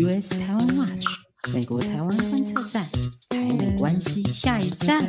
[0.00, 1.06] US 台湾 Watch
[1.52, 2.84] 美国台湾观测站，
[3.30, 5.02] 台美关系下一站。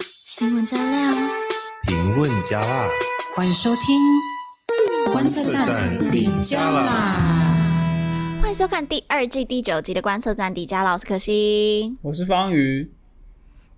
[0.00, 1.14] 新闻加料，
[1.86, 2.88] 评论加辣，
[3.36, 8.40] 欢迎收听观测站底加啦。
[8.40, 12.90] 欢迎收看第二季第九集的观测站底加啦，我是可心，我是方瑜。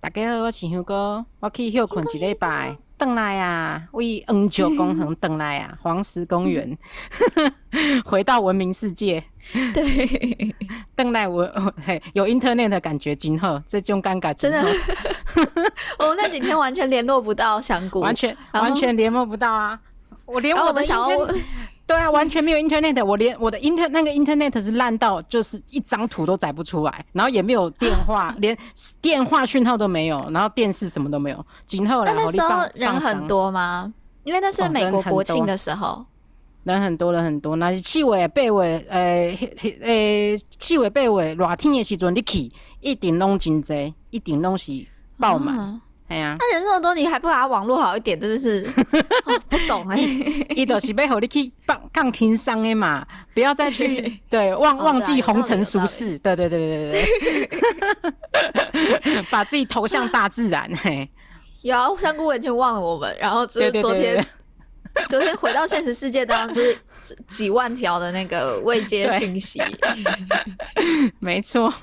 [0.01, 2.75] 大家好，我是香哥，我去休困一礼拜。
[2.97, 6.75] 邓来啊，为恒久公恒邓来啊，黄石公园，
[8.03, 9.23] 回到文明世界。
[9.73, 10.55] 对，
[10.95, 11.49] 邓来我
[11.85, 14.59] 嘿有 internet 的感觉，今后这种尴尬真的。
[15.99, 19.79] 我们那几天完全联络不到香菇，完全完全联络不到啊！
[20.25, 21.05] 我连我的小。
[21.87, 28.57] 对啊，完全没有 internet，我连我的 inter 那个 internet 是烂到就是一张图都载不出来，然后也没有电话，连
[28.99, 31.45] 电话讯号都没有，然后电视什么都没有。
[31.67, 33.93] 今后来，那时候人很多吗？
[34.23, 36.05] 因为那是美国国庆的时候，哦、
[36.65, 37.55] 人很多人很多。
[37.55, 39.37] 那是七月八月，呃
[39.81, 44.85] 呃七月八月热天的时阵，你去一定拢真济，一定拢是
[45.17, 45.57] 爆满。
[45.57, 48.63] 啊哎呀，那人这么多，你还不把网络好一点，真的是、
[49.25, 50.47] 哦、不懂哎、欸。
[50.55, 57.47] 伊都是要让你去放放轻松的嘛，不要再去 对忘忘记红尘俗世，对对对对对
[59.01, 60.69] 对， 把自己投向大自然。
[60.75, 61.09] 嘿，
[61.63, 64.23] 有香菇完全忘了我们，然后就是昨天
[65.09, 66.79] 昨天回到现实世界当中，就是
[67.27, 69.61] 几万条的那个未接讯息。
[71.19, 71.73] 没错。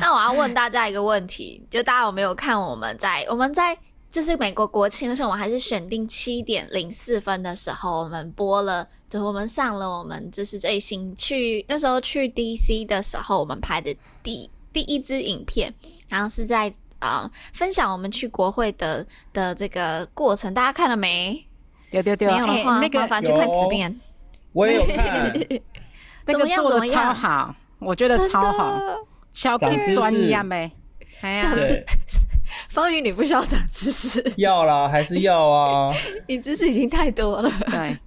[0.00, 3.76] 那我要问大家一个问题，就大家有没有看我们在我们在
[4.10, 15.74] 就是美国国庆的时候，我们还是选定七点零四分的时候，我们播了，就是我们上了我们这是最新去那时候去 DC 的时候，我们拍的第第一支影片，
[16.08, 21.44] 然后是在啊、呃、分享我们去国会的的这个过程，大家看了没？
[21.90, 23.94] 对对对，没有的话，欸、那个麻烦去看十遍。
[24.52, 25.32] 我也有看，
[26.24, 27.54] 那个做的超好。
[27.78, 28.80] 我觉得超好，
[29.32, 30.70] 超级专业呗。
[31.20, 31.52] 哎呀，
[32.70, 34.32] 方宇，你不需要长知识。
[34.36, 35.94] 要啦，还是要啊。
[36.28, 37.50] 你知识已经太多了。
[37.66, 37.98] 对，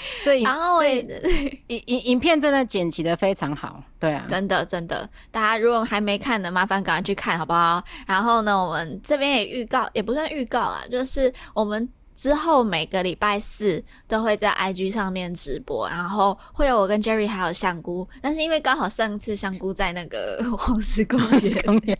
[0.24, 0.46] 这影
[0.80, 0.88] 这
[1.74, 3.82] 影影影片真的剪辑的非常好。
[3.98, 7.82] 对啊，真的真的，大家如果还没看的，麻烦赶快去看好不好？
[8.06, 11.88] 然后呢，我们这边也预告，也不算预告啦，就是我们。
[12.18, 21.16] 之后每个礼拜四都会在 IG 上面直播，然后会有我跟 Jerry 还有香菇，但是因为刚好上次香菇在那个 黄石公
[21.84, 21.96] 园，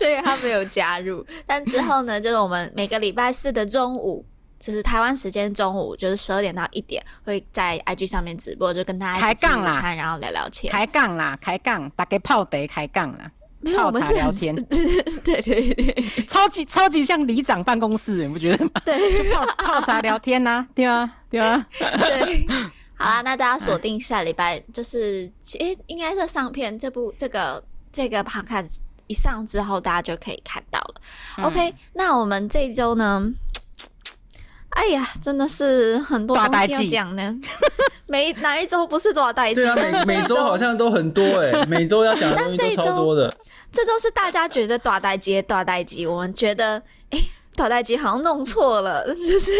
[0.00, 1.24] 所以他没有加入。
[1.46, 4.26] 但之后呢，就是我们每个礼拜四的中午，
[4.58, 13.30] 就是台湾时间中午，就是十二点到一点，会在 IG 上面直播，就跟大家开杠啦，然后聊聊天，开杠啦，开杠，大家泡茶开杠啦。
[13.60, 18.70] 没有，泡茶聊天， 对对对，超级超级像里长办公室，你不觉得吗？
[18.84, 22.46] 对，泡泡茶聊天呐、啊， 对啊，对啊，对。
[22.94, 30.94] 好啦，那大家锁定下礼拜，就是诶、欸，应该是上片这部这个这个 podcast 一上之后，大家就可以看到了。
[31.38, 33.32] 嗯、OK，那我们这一周呢？
[34.70, 37.34] 哎呀，真的是很多东西要讲呢。
[38.06, 39.62] 每哪一周不是多少代志？
[39.62, 43.30] 对啊，每 每周好像都很多哎、欸， 每周要讲的东西都超多的。
[43.70, 47.18] 这周是大家觉得大代机，大代机，我们觉得哎，
[47.54, 49.52] 大代机好像弄错了，就是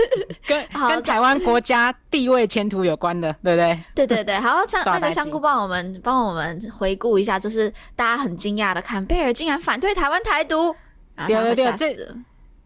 [0.46, 3.78] 跟跟台湾国家地位前途有关的，对不对？
[3.94, 10.74] 对对对，好，像那个香菇帮我们帮我们回顾一下，就是大家很惊讶的，坎贝尔竟然反对台湾台独，
[11.26, 12.16] 对对对，这。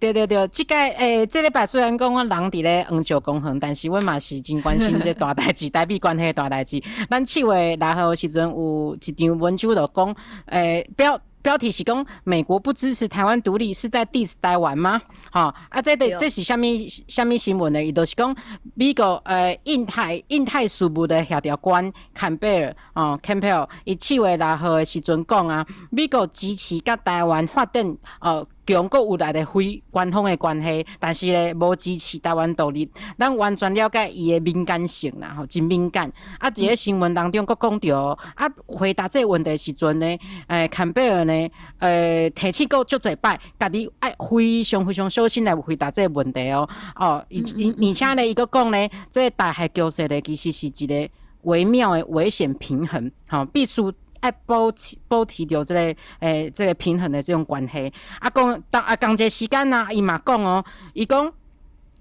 [0.03, 6.83] 对对对，即个诶、欸，这礼拜虽然讲我人伫咧恒久公恒，但是我嘛是真关心这大代志，台币关系的大代志。
[7.09, 15.01] 咱七月六号时阵有一张文章就讲，诶、欸，标标题是讲美国不支持台湾独立，是在 diss 台湾吗？
[15.31, 17.81] 哈啊，这对这是虾米虾米新闻呢？
[17.81, 18.35] 伊都是讲
[18.75, 28.45] 美国诶印太印太事务的协调官坎贝尔哦，坎贝尔伊七月六号的时阵讲啊，美国支持甲台湾发展呃。
[28.65, 36.11] 强国有来的非官方的关系，但是咧无支持台湾独立，咱完全了解伊的敏感性啦，吼，真敏感。
[36.39, 40.07] 啊，伫个新闻当中佫讲着，啊，回答这个问题时阵呢，
[40.47, 41.33] 诶、欸，坎贝尔呢，
[41.79, 46.69] 诶、欸，提起过足侪摆，家己爱非常非常小心来回答这个问题哦。
[46.95, 51.09] 哦，而而且呢，伊佫讲呢，这个台海局势呢，其实是一个
[51.43, 53.83] 微妙的危险平衡，吼，必须。
[54.23, 57.93] 爱保持保持着这个诶、欸，这个平衡的这种关系。
[58.19, 60.65] 啊，讲当啊，讲这时间呐，伊嘛讲哦，
[60.95, 61.27] 伊讲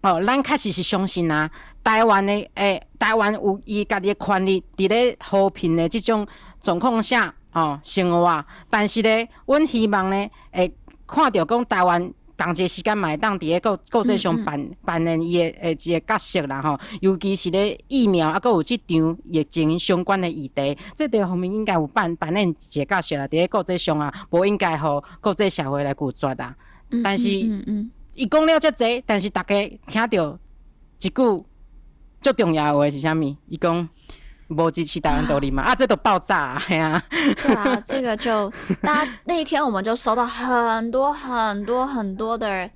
[0.01, 1.49] 哦，咱确实是相信啊，
[1.83, 6.25] 台湾的诶、台湾有伊家己的权利，伫咧和平的这种
[6.59, 8.45] 状况下哦生活啊。
[8.69, 10.73] 但是咧，阮希望咧，会
[11.05, 12.13] 看到讲台湾。
[12.41, 26.55] 同一时间嘛会当伫个国国际上扮扮演伊诶诶一个角色啦吼，尤其是咧疫苗啊，阁有即场疫情相关的议题，即个方面应该有扮扮演一个角色啦，伫个国际上啊，无应该互国际社会来拒绝啦。
[27.03, 29.55] 但是，伊讲了遮济，但是大家
[29.87, 30.39] 听到
[30.99, 31.45] 一句
[32.21, 33.23] 最重要诶话是啥物？
[33.47, 33.87] 伊讲。
[34.55, 35.63] 无支持台湾独立嘛？
[35.67, 36.63] 啊，这都爆炸啊！
[36.67, 37.03] 对啊，
[37.87, 38.51] 这个就
[38.81, 42.69] 大家那一天我们就收到很多很多很多的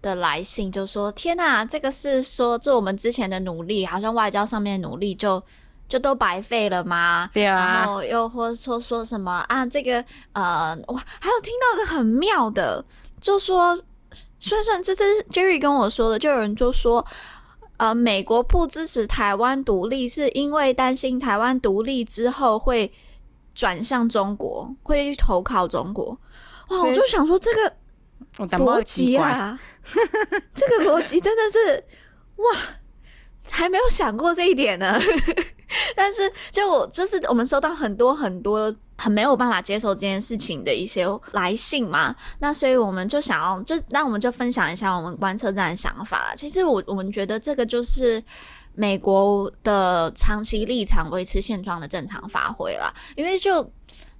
[0.00, 5.42] 的来信，就说天哪，这个是说这我们之前的努力，好像外交上面的努力就
[5.88, 7.28] 就都白费了吗？
[7.32, 12.84] 对啊，然后又或说说什么啊，这个呃，哇，还有听到一个很妙的，
[13.20, 13.76] 就说
[14.38, 17.04] 算算，这是 Jerry 跟我说的，就有人就说。
[17.78, 22.92] 呃，美国不支持台湾独立，是因为担心台湾独立之后会
[23.54, 26.18] 转向中国，会去投靠中国。
[26.68, 27.72] 哇，我就想说这个
[28.58, 29.58] 逻辑啊，
[30.54, 31.84] 这个逻辑真的是
[32.36, 32.56] 哇，
[33.50, 34.98] 还没有想过这一点呢。
[35.96, 46.34] 但是，就我就是我们收到很多很多很没有办法接受这件事情的一些来信嘛，那所以我们就想要，就那我们就分享一下我们观测站的想法啦。
[46.34, 48.22] 其实我我们觉得这个就是
[48.74, 53.62] 美国的长期立场维持现状的正常发挥了，因为就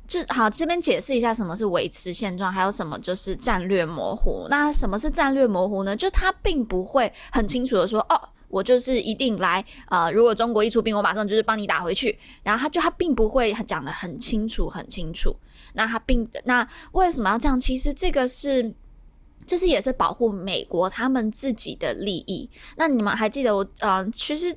[0.06, 4.46] 就好这边解释一下什么是维持现状，还有什么就是战略模糊。
[4.50, 5.96] 那什么是战略模糊呢？
[5.96, 8.28] 就他并不会很清楚的说哦。
[8.56, 12.18] 我就是一定来，呃，如果中国一出兵，我马上就是帮你打回去。
[12.42, 15.36] 然后他就他并不会讲的很清楚，很清楚。
[15.74, 17.60] 那他并那为什么要这样？
[17.60, 18.74] 其实这个是，
[19.46, 22.48] 这是也是保护美国他们自己的利益。
[22.78, 24.56] 那你们还记得我，呃，其实。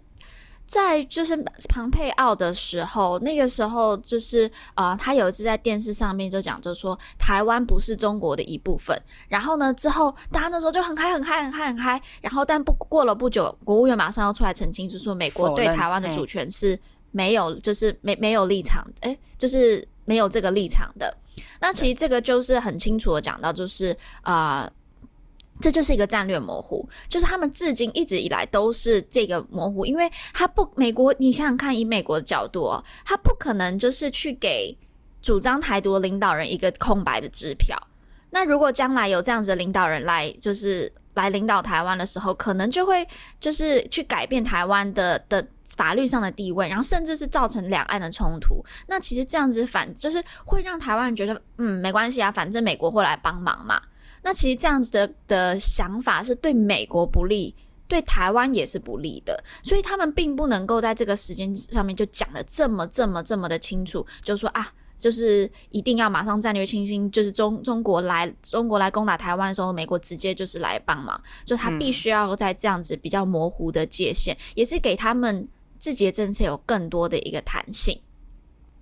[0.69, 1.35] 在就是
[1.67, 8.95] 庞佩奥的时候，那个时候就是呃，他有一次在电视上面就讲，就说台湾不是中国的一部分。
[9.27, 11.99] 然后呢，之后大家那时候就很嗨、很嗨、很嗨、很嗨。
[12.21, 16.79] 然后，但不过了不久，国务院马上要出来澄清，就说美国对台湾的主权是
[17.09, 21.11] 没有，就是没没有立场，诶，就是没有这个立场的。
[21.59, 24.61] 那其实这个就是很清楚的讲到，就是啊。
[24.61, 24.71] 呃
[25.61, 34.77] 这就是一个战略模糊，就是他们至今一直以来都是这个模糊，因为他不美国，你想想看，以美国的角度哦，他不可能就是去给
[35.21, 37.77] 主张台独的领导人一个空白的支票。
[38.31, 43.05] 那如果将来有这样子的领导人来，就是来领导台湾的时候，可能就会
[43.41, 45.45] 就是去改变台湾的的
[45.75, 48.63] 法律上的地位，然后甚至是造成两岸的冲突。
[48.87, 53.81] 那其实这样子反就是会让台湾人觉得，嗯，没关系啊，反正美国会来帮忙嘛。
[54.21, 57.55] 那其实这样子的的想法是对美国不利，
[57.87, 75.47] 对台湾也是不利的，所以他们并不能够在这个时间上面就讲的这么这么这么的清楚，就说啊，就是一定要马上战略清新，就是中中国来中国来攻打台湾的时候，美国直接就是来帮忙，就他必须要在这样子比较模糊的界限，也是给他们
[75.79, 77.99] 自己的政策有更多的一个弹性。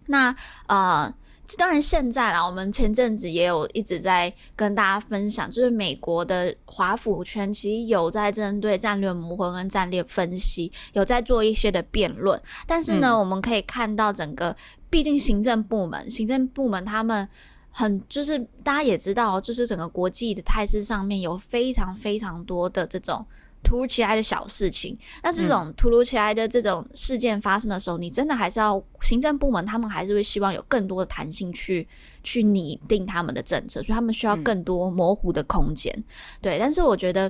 [0.07, 0.35] 那
[0.67, 1.13] 呃。
[1.55, 12.39] 当然，现在啦，我们前阵子也有一直在跟大家分享，就是美国的华府圈其实有在针对战略模糊跟战略分析，有在做一些的辩论。
[12.65, 14.53] 但是呢，嗯、我们可以看到整个，
[14.89, 17.27] 毕竟行政部门，行政部门他们
[17.69, 23.25] 很就是大家也知道，就是整个国际的态势上面有非常非常多的这种。
[23.67, 31.85] 突如其来的小事情，那这种突如其来的这种事件发生的时候，嗯、你真的还是要行政部门，他们还是会希望有更多的弹性去
[32.23, 35.93] 去拟定他们的政策，所以他们需要更多模糊的空间。
[35.97, 36.03] 嗯、
[36.41, 37.29] 对，但是我觉得，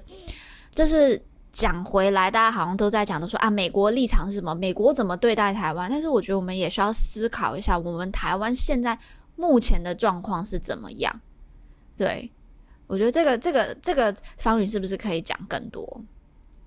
[0.76, 1.20] 就是
[1.52, 4.54] 讲回来，大家好像都在讲，都说啊，美国立场是什么？
[4.54, 5.90] 美国怎么对待台湾？
[5.90, 8.96] 但是我觉得我们也需要思考一下，我们台湾现在
[9.36, 11.20] 目前的状况是怎么样？
[11.98, 12.32] 对，
[12.86, 16.00] 我觉得这个这个这个方宇是不是可以讲更多？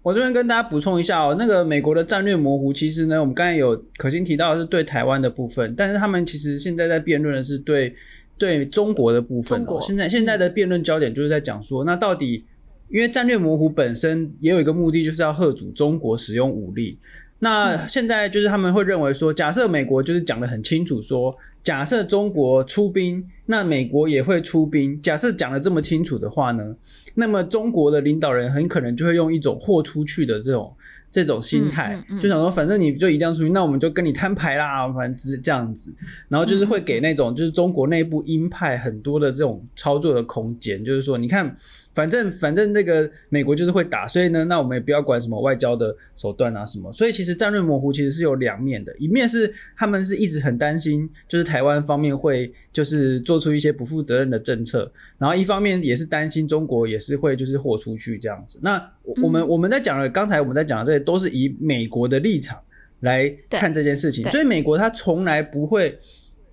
[0.03, 7.95] 我这边跟大家补充一下哦，那个美国的战略模糊，其实呢，我们刚才有可心提到的是对台湾的部分，但是他们其实现在在辩论的是对
[8.39, 9.79] 对中国的部分哦。
[9.83, 12.43] 现在现在的辩论焦点就是在讲说，那到底
[12.89, 16.99] 因为战略模糊本身也有一个目的，就是要吓阻中国使用武力。
[17.41, 25.03] 那现在就是他们会认为说，假设美国就是讲的很清楚说，假设中国出兵，那美国也会出兵。
[25.03, 26.75] 假设讲的这么清楚的话呢，
[27.15, 30.73] 那么中国的领导人很可能就会用一种豁出去的这种
[31.11, 35.93] 这种心态，嗯嗯嗯、就想说，反正你就一定要出去，那我们就跟你摊牌啦，反正是这样子。
[36.29, 41.53] 然后就是会给那种就是中国内部鹰派很多的这种操作的空间，就是说，你看。
[41.93, 46.93] 反正反正那个美国就是会打，所以呢，那我们也不要管什么外交的手段啊什么。
[46.93, 58.61] 所以其实战略模糊其实是有两面的，一面是他们是一直很担心，就是台湾方面会就是做出一些不负责任的政策，然后一方面也是担心中国也是会就是豁出去这样子。
[58.63, 62.57] 那我们、嗯、我们在讲的刚才我们在讲的这些都是以美国的立场
[63.01, 65.99] 来看这件事情，所以美国它从来不会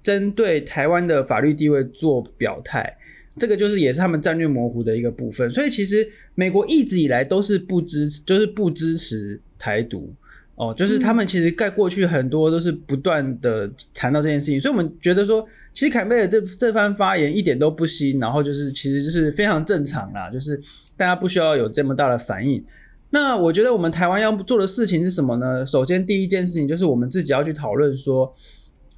[0.01, 2.97] 针对台湾的法律地位做表态。
[3.39, 10.13] 这个就是也是他们战略模糊的一个部分，所以其实美国一直以来都是不支持，就是不支持台独
[10.55, 20.59] 哦，就是他们其实在过去很多都是不断的谈到这件事情，所以我们觉得说，其实坎贝尔这这番发言一点都不新，然后就是其实就是非常正常啦，就是
[20.95, 22.63] 大家不需要有这么大的反应。
[23.09, 25.65] 那我觉得我们台湾要做的事情是什么呢？
[25.65, 28.35] 首先第一件事情就是我们自己要去讨论说。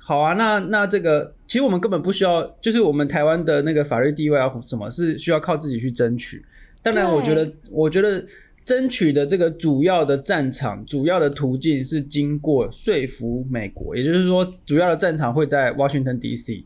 [0.09, 6.43] 好啊，那那这个其实我们根本不需要，就是我们台湾的那个法律地位啊，什么是需要靠自己去争取。
[6.81, 8.25] 当然，我觉得，我觉得
[8.65, 16.63] 争取的这个主要的战场、主要的途径是经过说服美国，也就是说，主要的战场会在 Washington DC，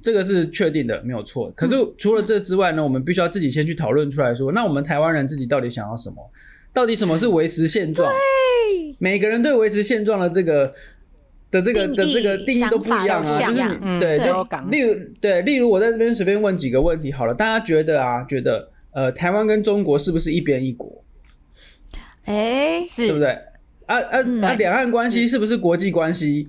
[0.00, 1.52] 这个是确定的，没有错。
[1.54, 6.16] 可是除了这之外呢，我们必须要自己先去讨论出来说，那我们台湾人自己到底想要什么？
[6.72, 8.10] 到底什么是维持现状？
[8.98, 10.72] 每个人对维持现状的这个。
[11.56, 21.02] 的这个的这个定义都不一样啊，就是你、嗯、对，就例如对，例如我在这边随便问几个问题好了，大家觉得啊，觉得呃，台湾跟中国是不是一边一国？
[22.24, 23.30] 哎，是，对不对？
[23.86, 26.48] 啊啊，那、嗯、两岸关系是不是国际关系？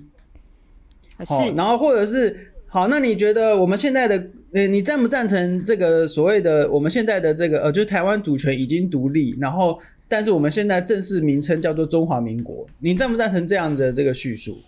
[1.24, 4.22] 是、哦，然后或者是好，那你觉得我们现在的
[4.52, 9.78] 呃，你赞不赞成这个所谓的我们现在的这个呃，就是台湾主权已经独立，然后？
[10.10, 14.58] 但是我们现在正式名称叫做中华民国，你赞不赞成这样子的这个叙述？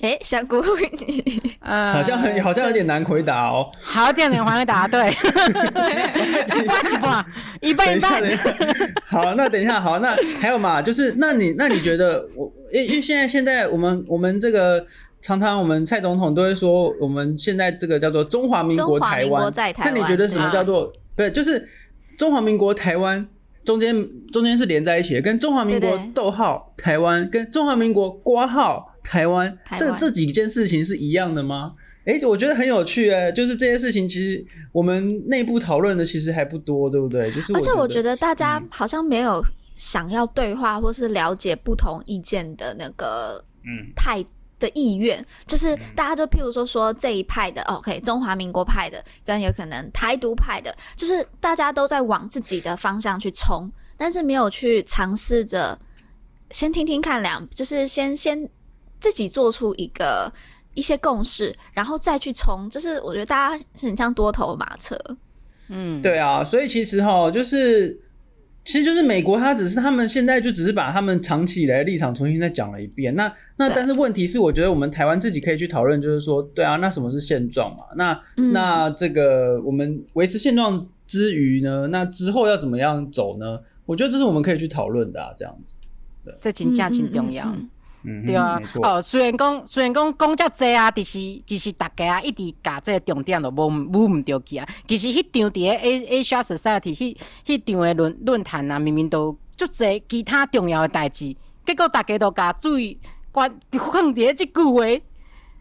[0.00, 0.62] 哎、欸，小姑，
[1.60, 3.70] 呃，好像很好像有点难回答哦。
[3.80, 5.10] 好点难回答，对。
[7.60, 8.56] 一半一半，一半。
[9.04, 10.80] 好，那等一下，好，那还有嘛？
[10.80, 12.50] 就是那你那你觉得我？
[12.72, 14.84] 因为现在现在我们我们这个
[15.20, 20.90] 常常我们蔡总统都会说，我们现在这个叫做中华民国台湾，那你觉得什么叫做？
[21.14, 21.68] 对，就是
[22.16, 23.26] 中华民国台湾。
[23.66, 23.94] 中间
[24.32, 31.74] 中间是连在一起的，跟中华民国逗号台湾，跟中华民国挂号台湾，这这几件事情是一样的吗？
[32.06, 37.28] 哎，我觉得很有趣哎，就是这些事情其实我们内部讨论的其实还不多，对不对？
[37.32, 39.44] 就是而且我觉得大家好像没有
[39.74, 44.30] 想要对话或是了解不同意见的那个嗯态度。
[44.58, 55.78] 的意愿就是，大家就譬如说说这一派的，OK，中华民国派的，跟有可能台独派的，就是大家都在往自己的方向去冲，但是没有去尝试着
[56.50, 58.48] 先听听看两，就是先先
[59.00, 60.32] 自己做出一个
[60.74, 62.68] 一些共识，然后再去冲。
[62.70, 64.98] 就是我觉得大家是很像多头马车，
[65.68, 68.00] 嗯，对啊，所以其实哈，就是。
[68.66, 73.14] 其实就是美国，他只是他们现在就只是把他们长期以来的立场重新再讲了一遍。
[73.14, 77.84] 那那但是问题是，我觉得我们台湾自己可以去讨论，就是说，对啊，那什么是现状嘛？
[77.96, 83.60] 那、嗯、那这个我们维持现状之余呢，那之后要怎么样走呢？
[83.86, 85.76] 我觉得这是我们可以去讨论的啊，这样子。
[86.24, 87.46] 对，这真正挺重要。
[87.46, 87.70] 嗯嗯
[88.24, 94.68] 对啊，哦，虽然讲虽然讲讲遮济啊，其实其实大家啊一直把这个重点都无无唔着去啊。
[94.86, 101.34] 其实迄场伫个 A Asia Society 迄迄场的论论坛啊，明明都足济其他重要的代志，
[101.64, 102.96] 结果大家都甲注意
[103.32, 105.02] 关放伫即句话。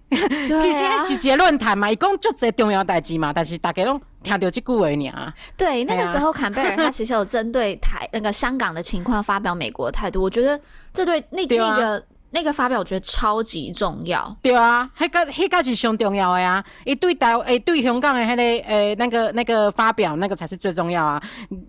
[0.11, 5.33] 其实迄是一个论坛嘛，伊讲足济重要代志嘛，但是大家拢听到即句话尔。
[5.57, 10.61] 对，那个时候坎贝尔他其实有针对台那个香港的情况发表美国的态度，我觉得
[10.93, 12.05] 这对那那个。
[12.35, 16.61] 那个发表我觉得超级重要，对啊，迄个迄个是上重要的啊！
[16.83, 21.23] 伊对台诶对香港的迄、那个诶那个那个发表，那个才是最重要啊！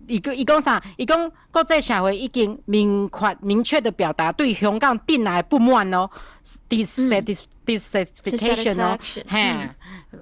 [0.07, 0.83] 伊个伊讲啥？
[0.97, 6.09] 伊讲国际社会已经明确明确的表达对香港定来不满哦
[6.67, 9.69] ，dissatisfaction 哦，嘿，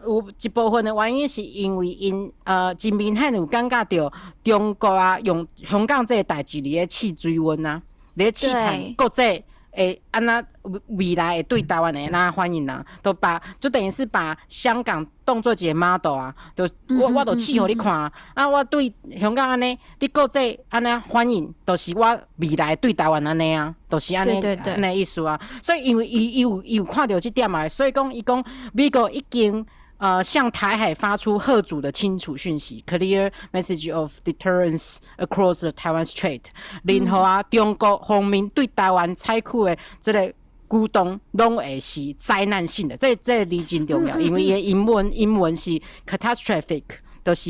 [0.05, 7.81] 有一部分的原因是因为因呃，真明显有感觉到中国啊用香港这个代志嚟试水温呐，
[8.15, 9.43] 嚟试探国际。
[9.75, 10.43] 诶，安那
[10.87, 16.67] 未来会对台湾诶那欢迎、啊，都把就等于是把香港当作一个 model 啊，都
[16.99, 29.65] 我我都试互你看啊，啊，我对香港安尼，你国际安尼欢迎，都、是我未来对台湾安尼啊，都、是安尼安尼意思啊，所以因为伊伊有伊有看到即点啊，所以讲伊讲美国已经。
[30.05, 36.41] 呃，向台海发出贺主的清楚讯息，clear message of deterrence across the Taiwan Strait。
[36.83, 40.31] 然后啊，中国方面对台湾采取的这个
[40.67, 42.95] 股东，拢会是灾难性的。
[42.95, 45.71] 这这个字真重要，因为伊英文英文是
[46.05, 46.83] catastrophic，
[47.23, 47.49] 都是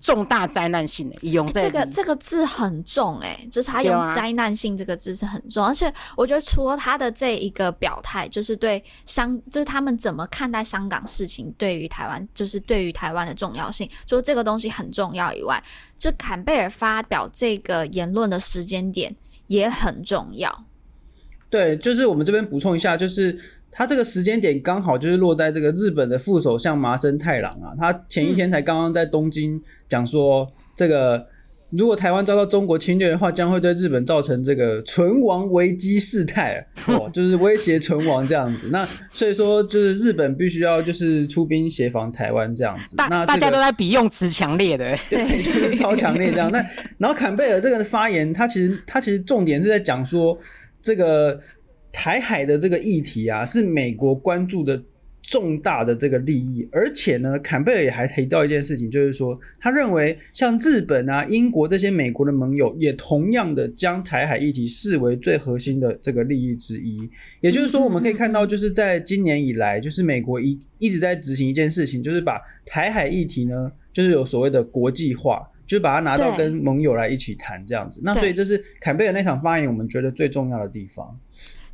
[0.00, 15.62] 重大灾难性的，用这个这个字很重哎、欸，就是他用灾难性这个字是很重，而且我觉得除了他的这一个表态，就是对香，就是他们怎么看待香港事情，对于台湾，就是对于台湾的重要性，说这个东西很重要以外，
[15.98, 19.14] 就坎贝尔发表这个言论的时间点
[19.48, 20.64] 也很重要。
[21.50, 23.38] 对，就是我们这边补充一下，就是。
[23.72, 31.24] 他这个时间点刚好就是落在这个日本的副首相麻生太郎啊，他前一天才刚刚在东京讲说，这个
[31.70, 38.70] 如果台湾遭到中国侵略的话，将会对日本造成这个存亡危机事态哦，就是威胁存亡这样子。
[38.72, 42.96] 那所以说，就是日本必须要就是出兵协防台湾这样子。
[42.96, 46.50] 大那、这个、大家都在比用词强烈的，对， 就是超强烈这样。
[46.50, 46.58] 那
[46.98, 50.36] 然后坎贝尔这个发言，他其实他其实重点是在讲说
[50.82, 51.40] 这个。
[51.92, 54.82] 台海的这个议题啊，是美国关注的
[55.22, 67.08] 重大的这个利益，而且呢，坎贝尔也还提到一件事情，就是说，他认为像日本啊、英国这些美国的盟友，也同样的将台海议题视为最核心的这个利益之一。
[67.40, 78.00] 也就是说，我们可以看到，就是在今年以来，就是美国一一直在执行一件事情，就是把台海议题呢，就是有所谓的国际化，就是把它拿到跟盟友来一起谈这样子。
[78.02, 81.16] 那所以这是坎贝尔那场发言，我们觉得最重要的地方。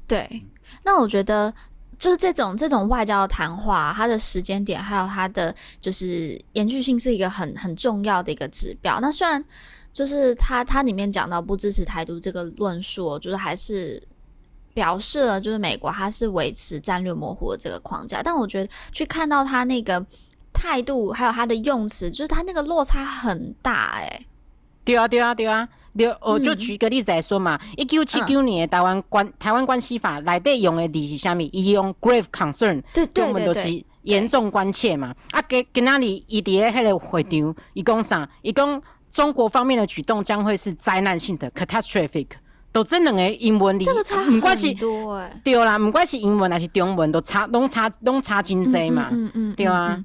[0.07, 0.43] 对，
[0.85, 1.53] 那我觉得
[1.99, 9.01] 就是这种这种外交的谈话，它的时间点还有它的就是延续性是一个很很重要的一个指标。
[9.01, 9.43] 那虽然
[9.93, 14.01] 就是它它里面讲到不支持台独这个论述，就是还是
[14.75, 20.05] 表示了就是美国它是维持战略模糊的这个框架，但我觉得去看到他那个
[20.53, 24.27] 态度还有他的用词，就是他那个落差很大哎、欸。
[24.85, 25.69] 对啊，对啊，对啊。
[25.97, 31.41] 就我就举个例子来说嘛，一九七九年的台湾关台湾关系法内底用的字是啥物？
[31.53, 35.15] 伊用 grave concern，对对对，对，对，对，我们都是严重关切嘛。
[35.31, 38.29] 啊，给给那里伊伫个迄个会场，伊讲啥？
[38.43, 42.27] 伊讲中国方面的举动将会是灾难性的 catastrophic，
[42.71, 45.41] 都这两个英文里，这个差很多哎、欸。
[45.43, 49.09] 对啦，不管是英文还是中文，都差拢差拢差真济嘛。
[49.11, 50.05] 嗯嗯，嗯，对啊、嗯，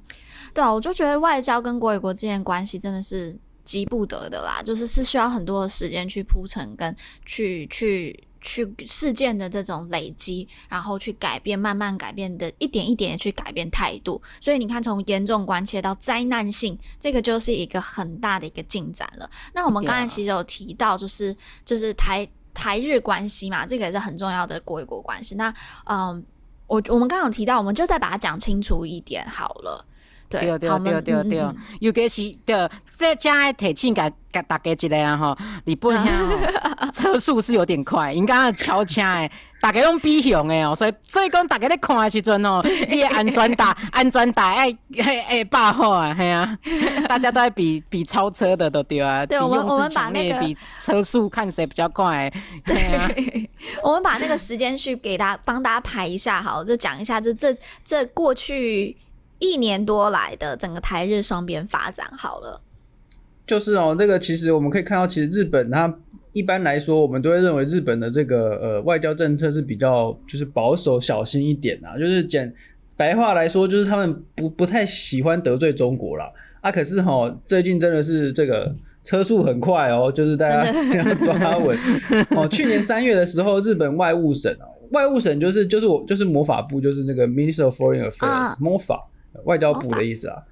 [0.54, 3.38] 对啊，我就觉得外交跟国与国之间关系真的是。
[3.64, 14.20] 急不得的啦，就是是需要很多的时间去铺陈，跟去去去事件的这种累积，然后去改变，慢慢改变的，一点一点的去改变态度。
[14.40, 19.30] 所以你看，从严重关切到灾难性，这个就是一个很大的一个进展了。
[19.54, 25.36] 那我们刚才其实有提到，就是就是台台日关系嘛，这个也是很重要的国与国关系。
[25.36, 26.24] 那嗯，
[26.66, 29.86] 我我们刚刚有提到，我们就再把它讲清楚一点好了。
[30.40, 31.44] 对对对对对，
[31.80, 32.68] 尤其是对
[32.98, 46.56] 这家的提醒给给大家一个啊吼，日本啊车速是有点快，应该超车的，大家拢比熊的哦，所以所以讲大家咧看的时阵哦， 你的安全带 安全带哎哎哎把好啊，嘿啊，
[47.08, 52.32] 大家都在比比超车的都对啊，对，我们我们把那个比车速看谁比较快，
[52.64, 53.10] 对啊，
[53.82, 58.96] 我们把那个时间去给大家帮大家排一下，好，就讲一下，就这这过去。
[59.42, 62.60] 一年多来的整个台日双边发展好了，
[63.44, 65.92] 就是哦，那个其实我们可以看到，其实日本它
[66.32, 72.54] 一般来说，我们都会认为日本的这个呃外交政策是比较就是保守小心一点啊，就是简
[72.96, 76.30] 白话来说，就是他们不不太喜欢得罪中国啦。
[76.60, 76.70] 啊。
[76.70, 81.76] 可是哈，最近真的是这个车速很快哦，就是大家要抓稳
[82.30, 82.46] 哦。
[82.46, 89.08] 去年三月的时候，日本外务省啊，外务省就是就是我就是魔法部，就是那个 Minister of Foreign Affairs 魔法。
[89.44, 90.42] 外交部的意思啊，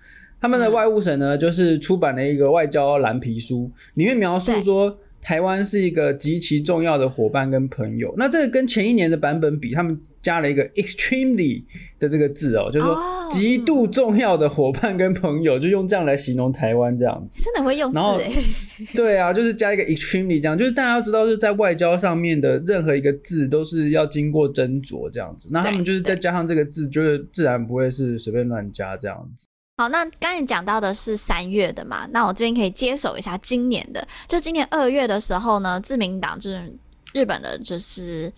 [0.40, 8.14] 他们的外务省呢，就是出版了一个外交蓝皮书，里面描述说台湾是一个极其重要的伙伴跟朋友。
[8.16, 11.62] 那这个跟前一年的版本比，他们加了一个 extremely
[11.98, 12.96] 的这个字哦，就是说
[13.30, 17.40] 极度重要的伙伴跟朋友，就用这样来形容台湾这样子。
[17.40, 18.33] 真的会用字哎？
[18.94, 25.48] 对啊，就是加一个 extremely 这样，就是大家要知道，是在外交上面的任何一个字都是要经过斟酌这样子。
[25.50, 29.46] 那他们就是再加上这个字，就是自然不会是随便乱加这样子。
[29.81, 34.07] 好，那刚才讲到的是三月的嘛，那我这边可以接手一下今年的。
[34.29, 36.71] 就今年二月的时候呢，自民党就是
[37.14, 38.31] 日本的，就是。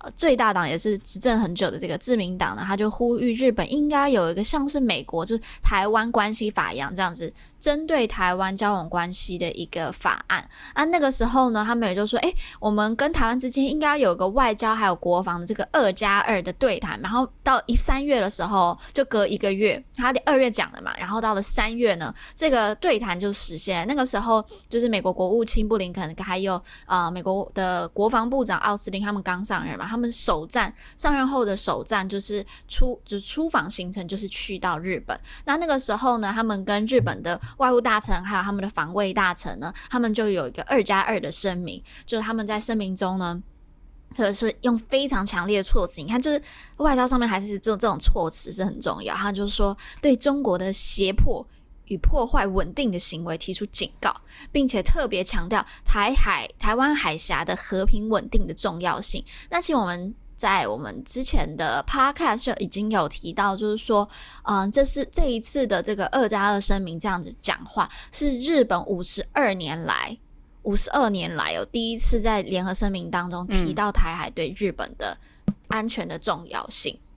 [0.00, 10.48] 呃，最大党也是执政很久的这个自民党呢，他就呼吁日本应该有一个像是美国就是台湾关系法一样这样子，针对台湾交往关系的一个法案。
[10.74, 17.00] 啊，那个时候呢，他们也就说，诶，我们跟台湾之间应该有个外交还有国防的这个二加二的对谈。
[17.00, 23.86] 然后到一三月的时候，就隔一个月，他的二月讲的嘛，然后到了三月呢，这个对谈就实现。
[23.86, 29.86] 那个时候就是美国国务卿布林肯还有呃美国的国防部长奥斯汀他们刚上任嘛。
[29.86, 35.18] 他们首战上任后的首战就是出就是出访行程就是去到日本。
[35.44, 43.42] 那那个时候呢，他们跟日本的外务大臣还有他们的防卫大臣呢，他们就有一个二加二的声明，就是他们在声明中呢。
[44.16, 46.42] 或者是用非常强烈的措辞，你看，就是
[46.78, 49.14] 外交上面还是这这种措辞是很重要。
[49.14, 51.46] 他就是说，对中国的胁迫
[51.84, 59.22] 与破坏稳定的行为提出警告，并且特别强调台海、台湾海峡的和平稳定的重要性。
[59.50, 64.08] 那其实我们在我们之前的 podcast 就已经有提到，就是说，
[64.44, 70.16] 嗯，这是这一次的这个二加二声明这样子讲话，是日本五十二年来。
[70.62, 75.16] 五十二年来，有第一次在联合声明当中提到台海对日本的
[75.68, 76.94] 安全的重要性。
[77.00, 77.08] 嗯、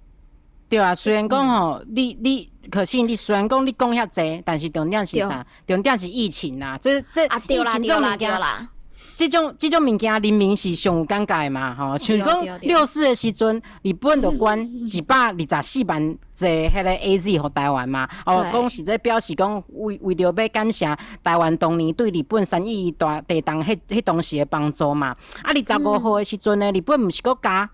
[0.70, 5.46] 对啊，虽然讲吼，你你可是你虽然讲你讲遐济，但是重点是啥？
[5.68, 8.70] 重点是疫情呐，这这啊对啦对啦对啦。
[9.16, 11.76] 这种这种物件，人民是上有尴尬的嘛？
[11.76, 18.10] 吼，像讲六四的时阵，日本就关一百二十四万剂迄个 AZ 和台湾嘛。
[18.26, 25.16] 哦，讲是在表示讲为为着要感谢台湾当年对日本三一一大地震迄迄当时的帮助嘛。
[25.44, 27.70] 啊，二十五号的时阵呢，日本毋是国加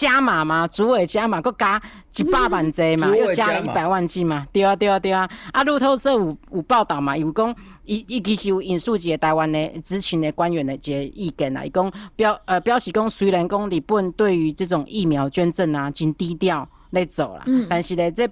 [0.00, 0.66] 加码嘛？
[0.66, 1.80] 主委加码搁加
[2.16, 3.08] 一百万剂嘛？
[3.16, 4.46] 又加了一百万剂嘛？
[4.50, 5.28] 对啊，对啊，对啊。
[5.52, 7.16] 啊，路透社有有报道嘛？
[7.16, 7.54] 有讲。
[7.86, 18.28] 伊伊其实有引述一个台湾的知情的官员的一个意见啦，伊讲表呃表示讲，虽然讲日本对于这种疫苗捐赠啊，真低调咧做啦，嗯、但是咧这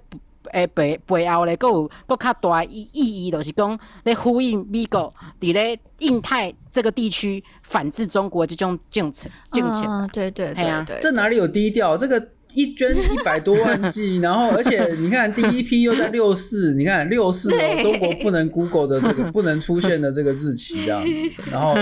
[0.51, 9.83] 诶背背后咧，佫有佫较大意意义，就是讲咧呼应美国伫咧印太这个地区反制中国这种政策政策。
[9.87, 11.97] 嗯，对对对对，啊、这哪里有低调？
[11.97, 12.27] 这个。
[12.53, 21.03] 一捐一百多万剂， 然后而且你看第一批又在六四，你看六四哦，中国不能 Google 的这个 不能出现的这个日期这样，
[21.51, 21.75] 然后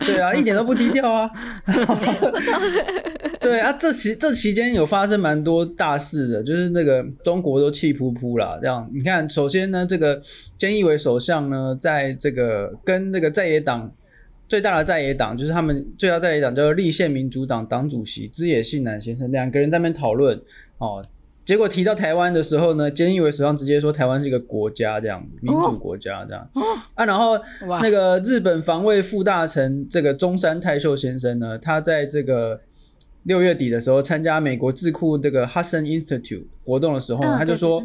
[0.00, 1.28] 对啊， 一点都不低调啊，
[3.40, 8.88] 对啊，这期这期间有发生蛮多大事的，就是那个中国都气扑扑啦，这样。
[8.94, 10.22] 你看，首先呢，这个
[10.58, 13.92] 菅义伟首相呢，在这个跟那个在野党。
[14.54, 20.40] 最大的在野党就是他们最大在野党叫做立宪民主党党主席枝野信男先生，两个人在那边讨论
[20.78, 21.04] 哦，
[21.44, 26.62] 结果提到台湾的时候呢，菅义伟首相直接说台湾是一个国家这样，民主国家这样，哦、
[26.94, 27.36] 啊，然后
[27.82, 32.60] 那个日本防卫副大臣这个中山泰秀先生呢，他在这个
[33.24, 37.82] 六月底的时候参加美国智库这个 Hudson Institute 活动的时候呢，他就说。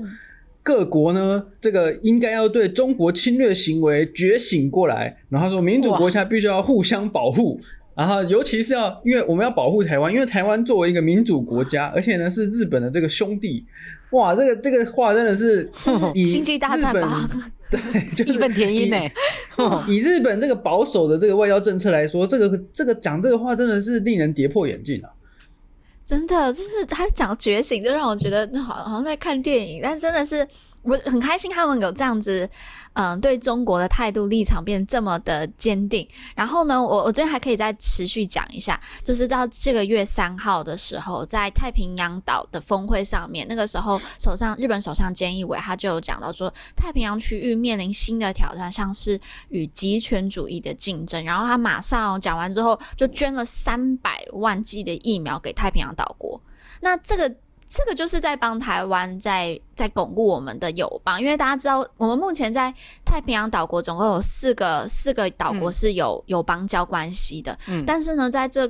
[0.69, 5.17] 各国呢，这个应该要对中国侵略行为觉醒过来。
[5.27, 7.59] 然后他说，民主国家必须要互相保护，
[7.95, 13.65] 然后尤其是要，因为我们要保护台湾，因为台湾作为一个民主国家，而且呢是日本的这个兄弟。
[14.11, 15.67] 哇，这个这个话真的是
[16.13, 17.27] 以星际大战吧？
[17.71, 17.79] 对，
[18.15, 18.97] 就是义愤填膺呢。
[19.87, 25.09] 以日本这个保守的这个外交政策来说，这个这个讲这个话真的是令人跌破眼镜啊。
[26.09, 30.47] 真的，就是他讲觉醒，就让我觉得好好像在看电影，但真的是。
[30.81, 32.49] 我很开心他们有这样子，
[32.93, 36.07] 嗯，对中国的态度立场变这么的坚定。
[36.35, 51.23] 然后呢，我我这边还可以再持续讲一下，就是到这个月三号的时候，在太平洋岛的峰会上面，那个时候首相日本首相菅义伟他就有讲到说，太平洋区域面临新的挑战，像是与极权主义的竞争。
[51.25, 56.41] 然后他马上讲完之后，就捐了三百万剂的疫苗给太平洋岛国。
[56.79, 57.35] 那这个。
[57.69, 62.73] 这个就是在帮台湾在在巩固我们的友邦，因为大家知道，我们目前在
[63.05, 68.67] 太平洋岛国总共有四个四个岛国是有友邦交关系的，嗯，但是呢，在这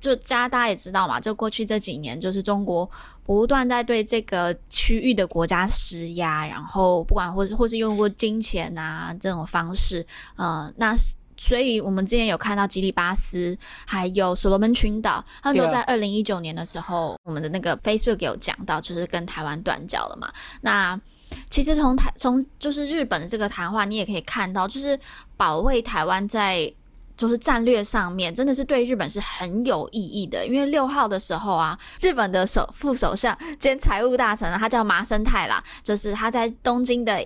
[0.00, 2.90] 就大家大家也知道嘛，就过去这几年，就是中国
[3.22, 10.06] 不断在对这个区域的国家施压，然后不管或是或是用过金钱啊这种方式，
[10.36, 10.94] 呃，那。
[11.38, 20.30] 所以，我们之前有看到吉里巴斯，还有所罗门群岛，他们都在二零一九年的时候，我们的那个 Facebook 有讲到，就是跟台湾断交了嘛。
[20.62, 21.00] 那
[21.48, 24.98] 其实从台从就是日本的这个谈话，你也可以看到，就是
[25.36, 26.70] 保卫台湾在
[27.16, 30.44] 就是战略上面，真的是对日本是很有意义的。
[30.44, 37.24] 因为六号的时候啊，日本的首副首相兼财务大臣，他叫麻生太郎，就是他在东京的。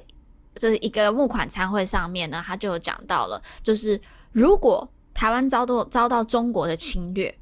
[0.55, 4.01] 这是一个募款餐会上面呢，他就有讲到了，就是
[4.33, 7.35] 如果台湾遭到遭到中国的侵略，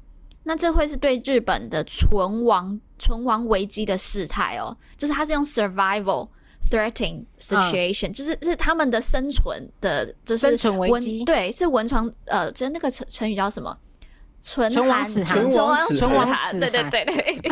[0.43, 6.27] 那这会是对日本的存亡存亡危机的事态哦，就是他是用 survival
[6.69, 13.77] threatening situation，、嗯、就是是他们的生存的，就是生存危机，对，是文床呃，就是那个成成语叫什么？
[14.41, 17.51] 唇亡齿寒，唇亡齿寒，对对对对。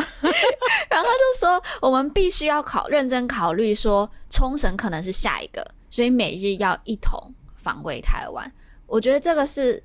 [0.90, 8.52] 然后他就说，我们必须要考认真考虑，说冲绳可能是下一个，所以每日要一同防卫台湾。
[8.86, 9.82] 我觉得这个是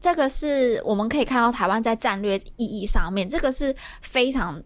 [0.00, 4.60] 这个是我们可以看到台湾在战略意义上面，这个是非常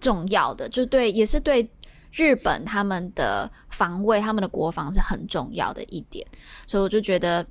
[0.00, 1.68] 重要的，就对，也是对
[2.10, 6.26] 日本他们的防卫、他们的国防是很重要的一点。
[6.66, 7.44] 所以我就觉得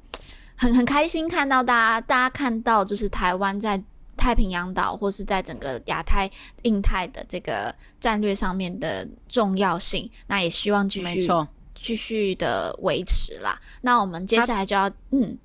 [0.63, 3.81] 很很开心看到大家，大家看到就是台湾在
[4.15, 6.29] 太平洋岛或是在整个亚太、
[6.61, 10.09] 印太的这个战略上面的重要性。
[10.27, 11.27] 那也希望继续。
[11.75, 13.59] 继续的维持啦。
[13.81, 15.37] 那我们接下来就要，嗯，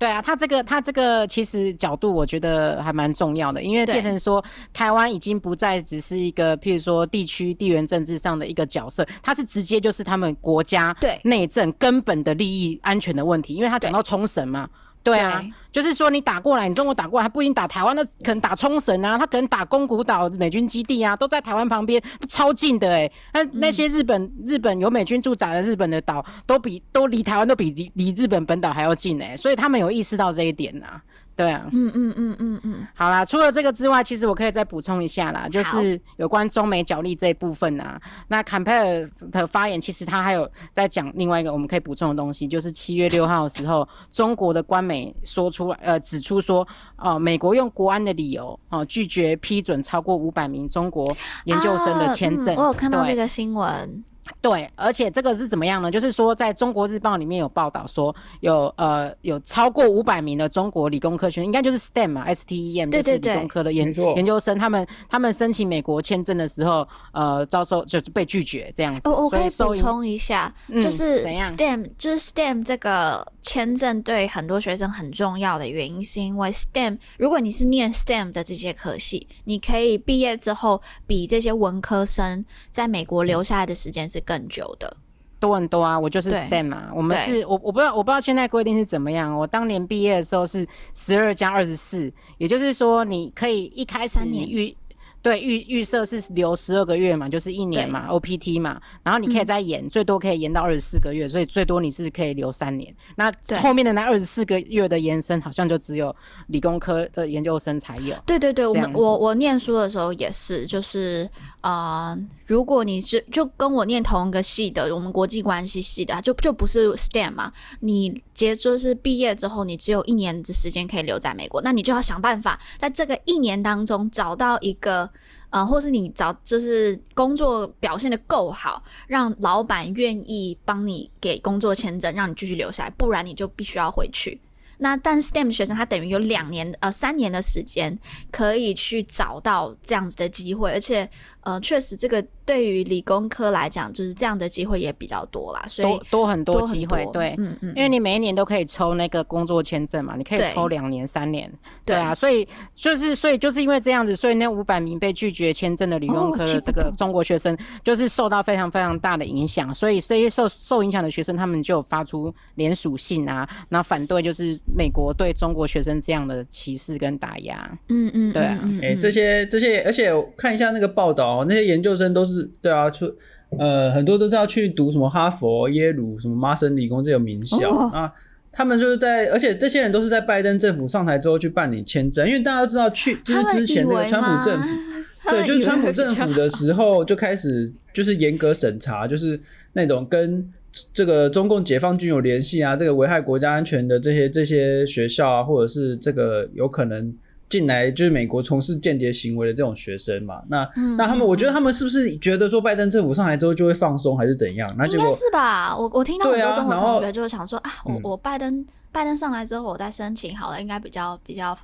[0.00, 14.66] 对啊，他这个他这个其实角度我觉得还蛮重要的，因为变成说台湾已经不再只是一个譬如说地区地缘政治上的一个角色，它是直接就是他们国家对内政根本的利益安全的问题，因为他讲到冲绳嘛。
[15.02, 23.10] 对啊，对，就是说你打过来，你中国打过来，还不一定打台湾，那可能打冲绳啊，他可能打宫古岛美军基地啊，都在台湾旁边，超近的哎。
[23.32, 31.02] 那那些日本、嗯、日本有美军驻扎的日本的岛，都比都离台湾都比离离日本本岛还要近哎，所以他们有意识到这一点呐、啊。
[31.40, 37.98] 对啊，嗯嗯嗯嗯嗯，好啦，除了这个之外，其实我可以再补充一下啦，就是有关中美角力这一部分啊。
[38.28, 46.60] 那坎佩尔的发言其实他还有在讲另外一个我们可以补充的东西，就是七月六号的时候，中国的官媒说出来，呃，指出说，
[46.98, 52.60] 哦、呃，美国用国安的理由，哦、呃，拒绝批准超过五百名中国研究生的签证、啊嗯。
[52.60, 54.04] 我有看到这个新闻。
[54.40, 55.90] 对，而且这个是怎么样呢？
[55.90, 69.08] 就是说，在中国日报里面有报道说有，呃有超过五百名的中国理工科学生，应该就是 STEM 嘛，S T E M，就是理工科的研研究生，他们他们申请美国签证的时候，呃，遭受就是被拒绝这样子。
[69.08, 84.96] 哦我可以补充一下，就是 STEM，就是 STEM 这个签证对很多学生很重要的原因，是因为 STEM，如果你是念 STEM 的这些科系，你可以毕业之后比这些文科生在美国留下来的时间是更久的，
[85.38, 85.98] 多很多啊！
[85.98, 89.34] 我就是 STEM 啊，我们是我我不知道我不知道现在规定是怎么样。
[89.36, 94.76] 我当年毕业的时候是十二加二十四，也就是说你可以一开始你预。
[95.22, 102.94] 对，预预设是留十二个月嘛，就是一年嘛，OPT 嘛，然后你可以再延，嗯、最多可以延到二十四个月，所以最多你是可以留三年。
[103.16, 103.30] 那
[103.60, 106.14] 后面的那二十四个月的延伸，好像就只有
[106.46, 108.16] 理工科的研究生才有。
[108.24, 111.28] 对对对，我们我我念书的时候也是，就是
[111.60, 112.18] 呃，
[112.50, 125.08] 如果你是就跟我念同一个系的，我们国际关系系的，就就不是 STEM 嘛，你结就是毕业之后，你只有一年的时间可以留在美国，那你就要想办法在这个一年当中找到一个。
[125.50, 134.40] 呃，或是你找就是工作表现得够好，让老板愿意帮你给工作签证，让你继续留下来，不然你就必须要回去。
[134.78, 137.98] 那但 STEM 学生他等于有两年呃三年的时间
[138.30, 141.10] 可以去找到这样子的机会，而且
[141.42, 142.24] 呃确实这个。
[142.46, 151.48] 对于理工科来讲，就是这样的机会也比较多啦，所以多多很多机会，对，嗯嗯，因为你每一年都可以抽那个工作签证嘛，你可以抽两年、三年，
[151.84, 172.48] 对啊，所以就是所以就是因为这样子，所以那五百名被拒绝签证的理工科的这个中国学生，就是受到非常非常大的影响，所以这些受受影响的学生，他们就发出联署信啊，然后反对就是美国对中国学生这样的歧视跟打压，嗯嗯，对啊，哎，这些这些，而且看一下那个报道，那些研究生都是。
[172.62, 173.12] 对啊，出
[173.58, 178.02] 呃很多都是要去读什么哈佛、耶鲁、什么麻省理工这种名校啊。
[178.02, 178.10] Oh.
[178.52, 184.68] 他们就是在，而且这些人都是在拜登政府上台之后去办理签证，因为大家都知道去就是之前那个川普政府，
[185.30, 189.38] 对，就是川普政府的时候就开始就是严格审查，就是
[189.72, 190.48] 那种跟
[190.92, 197.12] 这个中共解放军有联系啊，这个危害国家安全的这些这些学校啊，或者是这个有可能。
[197.50, 204.72] 进来就是美国从事间谍行为的这种学生嘛，那、嗯、那他们，我觉得他们是不是觉得说拜登政府上来之后就会放松，还是怎样？
[204.78, 205.76] 那结果应该是吧？
[205.76, 211.58] 我我听到很多中国同学就是想说啊，啊，我我拜登、嗯、拜登上来之后，我再申请好了，应该比较比较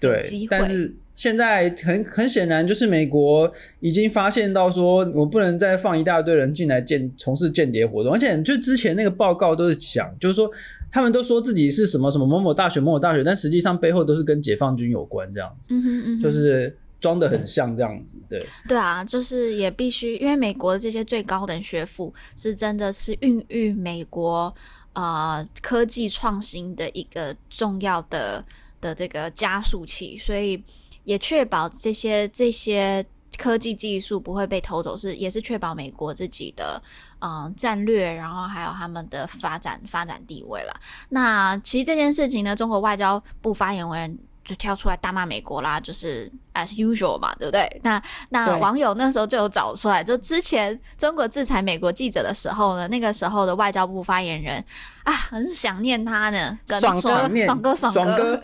[0.00, 0.56] 有机会。
[0.56, 10.48] 对，但是现在很很显然，就是美国已经发现到说，我不能再放一大堆人进来间从事间谍活动，而且就之前那个报告都是讲，就是说。
[10.90, 18.44] 他们都说自己是什么什么某某大学某某大学，但实际上背后都是跟解放军有关这样子，嗯哼嗯哼，就是装的很像这样子，对。
[18.66, 24.54] 对啊，就是也必须，因为美国的这些最高等学府是真的是孕育美国
[24.94, 28.44] 呃科技创新的一个重要的
[28.80, 30.62] 的这个加速器，所以
[31.04, 33.04] 也确保这些这些。
[33.38, 36.82] 科技技术不会被偷走，是也是确保美国自己的
[37.20, 40.80] 嗯、战略，然后还有他们的发展发展地位了。
[41.08, 44.18] 那其实这件事情呢，中国外交部发言人
[44.48, 47.80] 就跳出来大骂美国啦，就是 as usual 嘛，对不对？
[47.84, 54.64] 那那网友那时候就有找出来，就之前中国制裁美国记者的时候呢，那个时候的外交部发言人
[55.04, 58.40] 啊，很想念他呢，爽哥，爽哥， 爽哥，爽哥，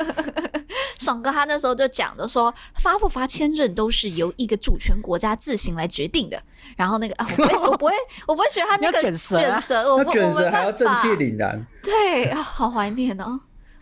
[0.98, 6.38] 爽哥，他那时候就讲的说，发不发签证都是由一个主权国家自行来决定的。
[6.76, 7.92] 然后那个啊，我不会，我不会，
[8.26, 13.40] 我不会学他那个 卷舌，卷舌，我卷舌还要正气凛然， 对啊，好怀念哦。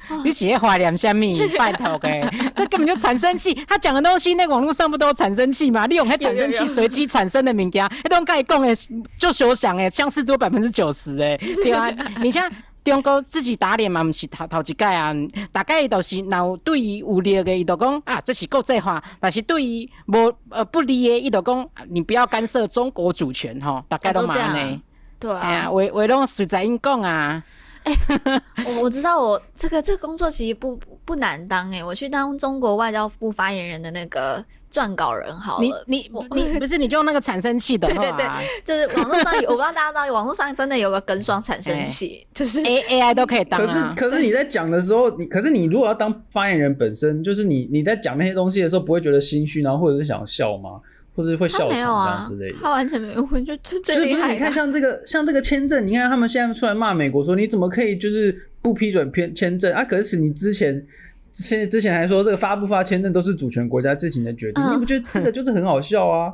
[0.24, 1.24] 你写怀念什么？
[1.58, 3.54] 拜托诶， 这根本就产生器。
[3.66, 5.86] 他讲的东西，那网络上不都有产生器吗？
[5.86, 8.74] 利用还产生器随机产生的物件，那种该讲诶，
[9.16, 11.90] 就休想诶，相似度百分之九十诶， 对啊。
[12.22, 12.50] 你像
[12.84, 15.14] 中国自己打脸嘛，不是头头一届啊，
[15.52, 24.82] 大概都是那对于有利的，伊就讲啊，这是国际化；但是对于无呃不利的，伊就讲你不要干涉中国主权吼，大概都嘛呢。
[25.20, 27.42] 对啊，为为拢随在因讲啊。
[28.54, 35.84] 哎、欸，我我知道我这个这个工作其实不不难当哎、欸，我去当中国外交部发言人的那个撰稿人好了。
[35.86, 37.88] 你你你不是你就用那个产生器的？
[37.92, 38.26] 对对对，
[38.64, 43.94] 就是网络上有，我不知道大家知道，网络上真的有个跟双产生器，欸、就是 A A I 都可以当、啊。
[43.96, 50.80] 可是可是你在讲的时候，你可是你如果要当发言人本身，就是你你在讲那些东西的时候，不会觉得心虚，然后或者是想笑吗？
[51.14, 54.32] 或者会笑场这样之类的，他完全没有，我觉得这最厉害。
[54.32, 59.84] 你看，像这个，像这个签证，你看他们现在出来骂美国，说你怎么可以就是不批准签签证啊？
[59.84, 60.84] 可是你之前，
[61.32, 66.32] 现在之前还说这个发不发签证都是主权国家自行的决定，嗯、你不觉得这个就是很好笑啊？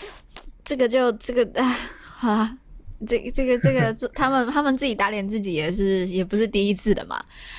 [0.64, 1.64] 这个就这个啊，
[2.00, 2.56] 好啦。
[3.06, 7.16] 这个、这个这个这他们他们自己打脸自己也是也不是第一次的嘛，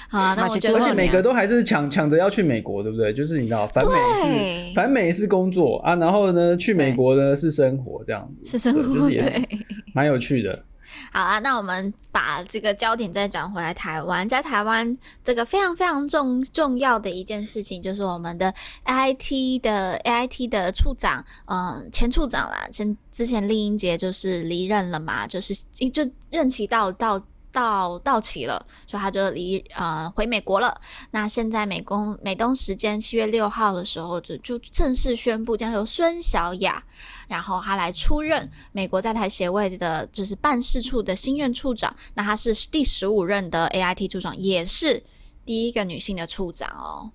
[0.10, 3.14] 啊，那我觉得而且每个都还是抢抢着要去美国，对不对？
[3.14, 9.48] 就是你知道，反美是反美是工作啊，然后呢去美国呢是生活这样子，是生活，对，
[9.94, 10.64] 蛮有趣的。
[11.12, 18.54] 好啊，那我们把这个焦点再转回来台湾，在台湾这个非常非常重重要的一件事情，就是我们的
[18.86, 25.54] AIT 的 AIT 的处长，嗯，前处长啦，前之前丽英杰就是离任了嘛，就是
[25.94, 27.22] 就任期到到。
[27.58, 30.80] 到到期了，所以他就离呃回美国了。
[31.10, 36.84] 那现在美工美东时间七月六号的时候，就就正式宣布将由孙小雅，
[37.28, 41.96] 然后她来出任美国在台协会的就是办事处的新任处长。
[42.14, 45.04] 那她是第十五任的 AIT 处长，也是
[45.44, 47.10] 第一个女性的处长哦。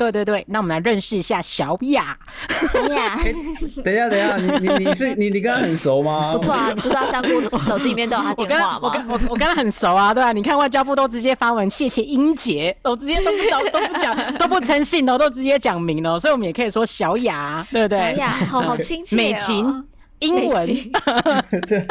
[0.00, 2.16] 对对对，那我们来认识一下小雅。
[2.48, 3.34] 小雅，欸、
[3.84, 6.32] 等一下，等一下，你你你是你你跟他很熟吗？
[6.32, 8.80] 不错啊，你不知道香菇手机里面都有他电话吗？
[8.82, 17.98] 我跟我跟我跟他很熟啊，对啊，你看外交部都直接发文谢谢英杰，我直接都不找都不讲 都不诚信哦，都直接讲明了，所以我们也可以说小雅，对不对？
[17.98, 19.84] 小雅，好好亲切、哦、美琴，
[20.20, 20.66] 英文，
[21.68, 21.86] 对，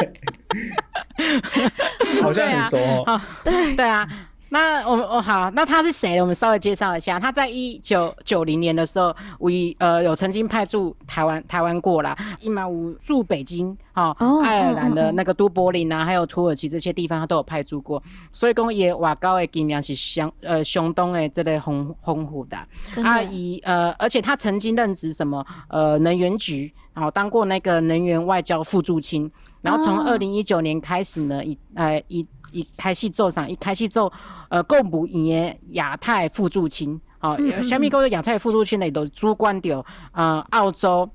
[2.20, 4.08] 好像很熟哦，对对啊。
[4.52, 6.20] 那我们哦好，那他是谁？
[6.20, 7.20] 我们稍微介绍一下。
[7.20, 18.02] 他在一九九零年的时候，为呃有曾经派驻台湾台湾过啦，伊嘛有驻北京、哦哦、爱尔兰的那个都柏林啊，还有土耳其这些地方，他都有派驻过。
[18.32, 22.56] 所以讲也瓦高的经验是相呃熊东的这类红红虎的。
[23.04, 29.30] 啊，以呃而且他曾经任职什么呃能源局，然后当过那个能源外交副驻青。
[29.62, 34.12] 然后从二零一九年开始呢，以呃以一开始做上，一开始做
[34.48, 38.90] 呃，公务员亚太副驻青，哦，虾米叫做亚太副驻青呢？
[38.90, 41.08] 都主管着呃澳洲、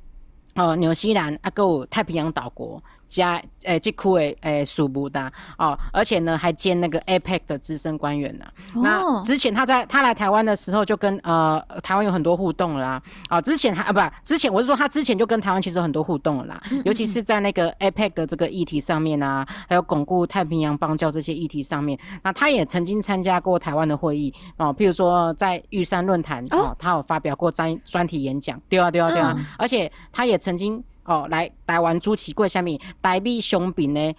[0.54, 2.82] 呃纽西兰啊，还有太平洋岛国。
[3.08, 8.46] 加诶，这区诶诶，属不的哦，而且呢，还兼那个 APEC 的资深官员呢。
[8.76, 13.02] 哦、那之前他在他来台湾的时候，就跟呃台湾有很多互动啦。
[13.30, 16.62] 啊、哦，之前他啊不，之前我是说他之前就跟台湾其实有很多互动了啦。
[16.72, 30.84] 嗯嗯尤其是在那个 APEC 的这个议题上面啊，还有巩固太平洋邦交这些议题上面，那他也曾经参加过台湾的会议哦，譬如说在玉山论坛哦，他有发表过专专题演讲，对啊对啊对啊，嗯、而且他也曾经。
[31.06, 34.15] 哦，来台湾主持过下面台美双边的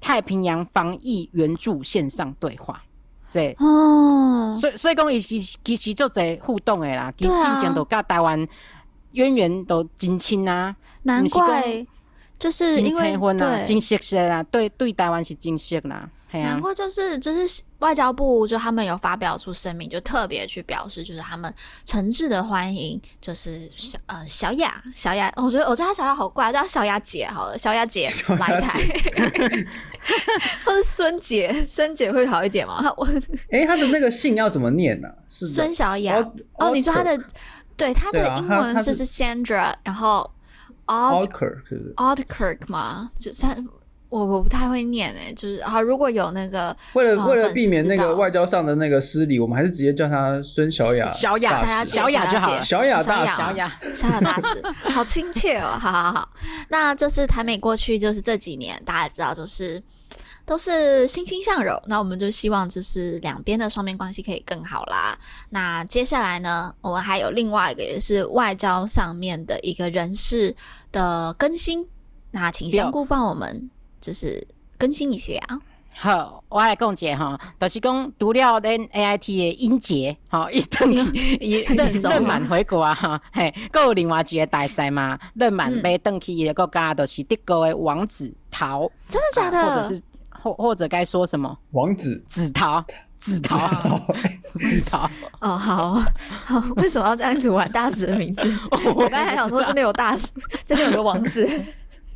[0.00, 2.82] 太平洋防疫援助线上对话，
[3.28, 7.26] 这哦，所以所以讲伊其其实就在互动的啦，之
[7.60, 8.46] 前都甲台湾
[9.12, 11.86] 渊源都真亲啊，难怪
[12.38, 13.64] 就是因为对。
[13.64, 16.08] 真熟悉啦，对对台湾是真熟啦。
[16.32, 21.52] 难怪就是就是外交部就他们有发表出声明，就特别去表示，就是他们
[21.84, 28.78] 诚挚的欢迎，就是小呃小雅小雅，我觉得我叫她小雅好怪，叫她小雅姐好了，小雅姐来台，
[30.66, 32.84] 或是孙姐，孙姐会好一点吗？
[32.98, 33.08] 我
[33.50, 35.08] 哎，她的那个姓要怎么念呢？
[35.28, 36.18] 是孙小雅
[36.58, 37.18] 哦，你说她的
[37.76, 40.30] 对她的英文是是 Sandra，然后
[40.86, 41.30] Odd
[41.68, 43.10] 是 Oddkirk 吗？
[43.18, 43.56] 就她。
[44.10, 56.28] 我我不太会念诶，就是好，如果有那个为了为了避免那个外交上的那个失礼，我们还是直接叫他孙小雅，小雅小雅小雅就好了，小雅大小雅小雅大使，好亲切哦，好好好。
[56.70, 59.82] 那这是台美过去就是这几年大家知道就是
[60.46, 65.18] 都是欣欣向荣，那我们就希望就是两边的双边关系可以更好啦。
[65.50, 70.56] 那接下来呢，我们还有另外一个也是外交上面的一个人事
[70.90, 71.86] 的更新，
[72.30, 73.68] 那请香菇帮我们。
[74.08, 74.42] 就是
[74.78, 75.58] 更新一些啊。
[75.94, 80.90] 好，我来讲解哈，就是讲读了恁 A I T 的音节，哈，一 等
[81.40, 89.62] 伊任任满回国啊，哈，嘿，还有另外一个大赛嘛，任满被登去一个国家，就是德国的王子陶，真的假的？
[89.62, 90.00] 或者是
[90.30, 91.58] 或或者该说什么？
[91.72, 92.82] 王子紫陶，
[93.18, 94.00] 紫陶，
[94.54, 95.10] 紫陶。
[95.40, 95.94] 哦，好
[96.44, 98.42] 好，为什么要这样子玩大使的名字？
[98.94, 100.28] 我刚才还想说，真的有大使，
[100.64, 101.44] 真的有个王子。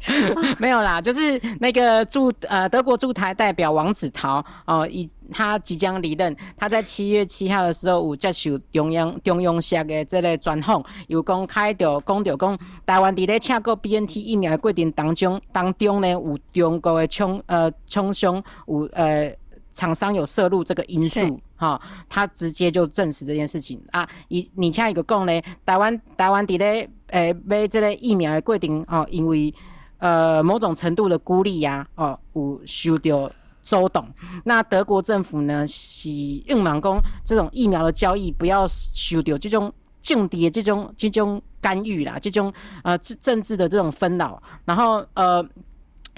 [0.58, 19.32] 没有啦，就是那个驻呃德国驻台代表王子陶哦，以他即将离任，他在七月七号的时候有接受中央中央社的这个专访，有公开着讲着讲台湾伫咧采购 BNT 疫苗的过程当中当中呢，有中国的冲呃冲商有呃
[19.70, 23.80] 厂商有涉入这个因素哈，他直接就证实这件事情。
[23.90, 29.54] 啊，以你像一个讲呢，台湾台湾伫咧呃买这个疫苗的过程哦，因为
[30.02, 33.30] 呃，某种程度的孤立呀、哦，有受到
[33.62, 34.04] 周董。
[34.44, 44.42] 那德国政府呢，是硬忙工这种疫苗的交易不要受到这种政治的这种这种干预啦，这种呃政政治的这种纷扰。
[44.64, 45.48] 然后呃，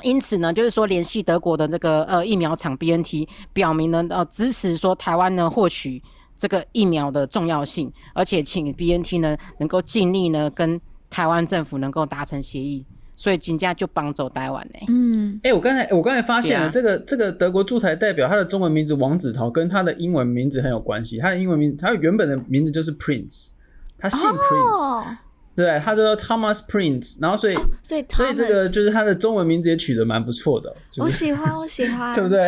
[0.00, 6.02] 因此呢，就是说联系德国的这个呃疫苗厂 BNT，表明呢呃支持说台湾呢获取
[6.34, 10.80] 这个疫苗的重要性，而且请 BNT 呢能够尽力呢跟
[11.10, 12.86] 台湾政府能够达成协议。
[13.16, 14.78] 所以金价就帮走台湾呢。
[14.88, 21.18] 嗯，哎、欸，我刚才我刚才发现了这个这个德国驻台代表，他的中文名字王子陶跟他的英文名字很有关系。
[21.18, 23.50] 他的英文名，他原本的名字就是 Prince，
[23.98, 25.06] 他姓 Prince，、哦、
[25.54, 27.16] 对，他就叫 Thomas Prince。
[27.20, 31.02] 然后所以、啊、所以所以这个就是他的中文名字也取得蛮不错的、就是。
[31.02, 32.42] 我喜欢，我喜欢， 对不对？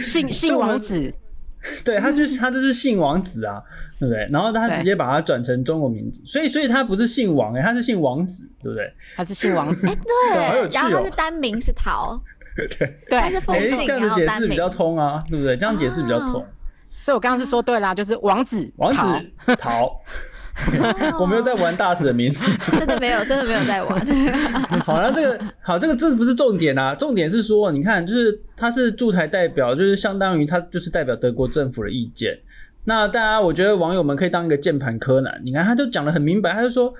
[0.00, 1.12] 姓姓王子。
[1.84, 3.62] 对，他就 是他就是姓王子啊，
[3.98, 4.28] 对不对？
[4.30, 8.92] 然后他直接把它转成中国名字，所以所以他不是姓王哎，他是姓王子，对不对？
[9.16, 9.98] 他是姓王子， 对，
[10.32, 12.20] 对然后他是单名是陶，
[12.56, 12.66] 对
[13.08, 15.56] 对，他是封姓，这样子解释比较通啊，对不对？
[15.56, 16.44] 这样解释比较通。
[16.96, 20.00] 所以我刚刚是说对啦，就是王子王子陶。
[21.20, 22.44] 我没有在玩大使的名字，
[22.78, 24.06] 真的没有，真的没有在玩。
[24.84, 32.38] 好，了这个好，这个这不是重点啊，重点是说，你看，就是他是驻台代表，就是相当于他就是代表德国政府的意见。
[32.84, 36.92] 那大家，我觉得网友们可以当一个键盘柯南，你看，他就讲的很明白，他就说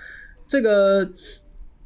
[0.46, 1.04] 这个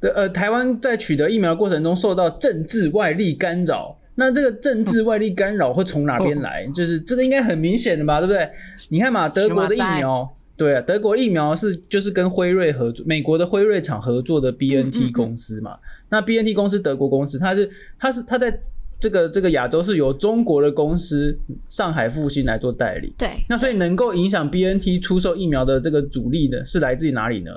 [0.01, 6.67] 的呃，台湾在取得疫苗的过程中受到政治外力干扰，那这个政治外力干扰会从哪边来？
[6.75, 8.51] 就是这个应该很明显的吧，对不对？
[8.91, 10.37] 你看嘛，德国的疫苗。
[10.63, 15.73] 对啊，德国疫苗是就是跟辉瑞合作，美国的辉瑞厂合作的 BNT 公司嘛。
[15.73, 18.61] 嗯嗯嗯，那 BNT 公司德国公司，它是它是它在
[19.01, 21.37] 这个这个亚洲是由中国的公司
[21.69, 23.13] 上海复星来做代理。
[23.19, 27.51] 对，那所以能够影响 BNT 出售疫苗的这个主力呢，是来自于哪里呢？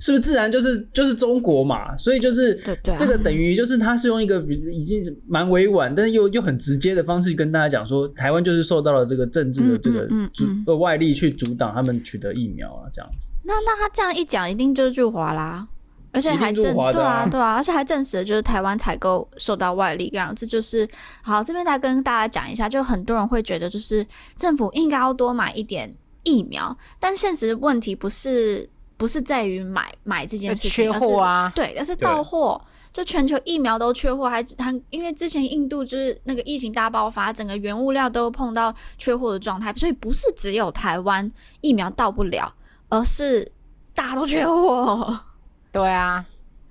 [0.00, 1.94] 是不是自然就是就是中国嘛？
[1.98, 2.58] 所以就是
[2.98, 4.40] 这个等于就是他是用一个
[4.72, 13.30] 已经蛮委婉，但是又又很直接的方式跟大家讲说，台湾就是受到了这个政治的这个阻呃外力去阻挡他们取得疫苗啊，这样子。
[13.44, 15.68] 那那他这样一讲，一定就是入华啦，
[16.12, 20.88] 而且还证对啊对啊，而且还证实了就是台湾采购受到外力这样，这就是
[21.20, 21.44] 好。
[21.44, 28.66] 这边再跟大家讲一下，就很多人会觉得就是政府应该要多买一点疫苗，但现实问题不是。
[29.00, 32.60] 不是在于买买这件事情，缺货啊，对，但是到货，
[32.92, 41.32] 就全球疫苗都缺货，还还因为之前印度就是那个疫情大爆发，整个原物料都碰到缺货的状态，所以不是只有台湾
[41.62, 42.52] 疫苗到不了，
[42.90, 43.50] 而是
[43.94, 45.18] 大家都缺货。
[45.72, 46.26] 对啊，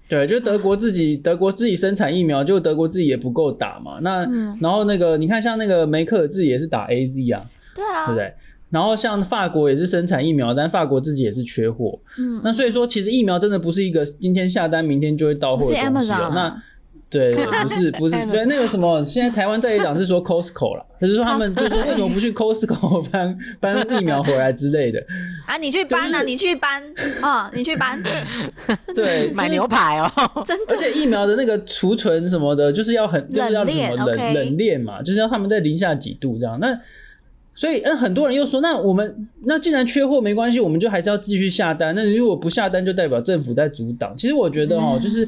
[0.07, 3.97] 对，就德国自己，德国自己生产疫苗，就德国自己也不够打嘛。
[4.03, 7.41] 那、嗯、然后那个你看，像那个梅克尔自己也是打 AZ 啊，
[7.73, 8.31] 对啊，对不对？
[8.69, 11.99] 然后像法国也是生产疫苗，但法国自己也是缺货。
[12.19, 16.31] 嗯，那所以说其实疫苗真的不是一个今天下单明天就会到货的东西了。
[16.35, 16.63] 那
[17.09, 25.03] 对，对， 不是不是对那个什么，现在台湾在讲是说 Costco 啦，就是说他们就是说为什么不去 Costco 搬搬疫苗回来之类的。
[25.47, 26.83] 啊，你去搬啊，你去搬
[27.21, 27.99] 啊，你去搬。
[28.93, 30.75] 对，买牛排哦，真的。
[30.75, 36.79] 而且疫苗的那个储存什么的，就是要很就是要什么冷冷链嘛，就是要他们在零下几度这样那。
[37.59, 41.93] 所以，嗯，很多人又说，那我们那既然缺货没关系，我们就还是要继续下单。
[41.93, 44.15] 那如果不下单，就代表政府在阻挡。
[44.15, 45.27] 其实我觉得哦，就是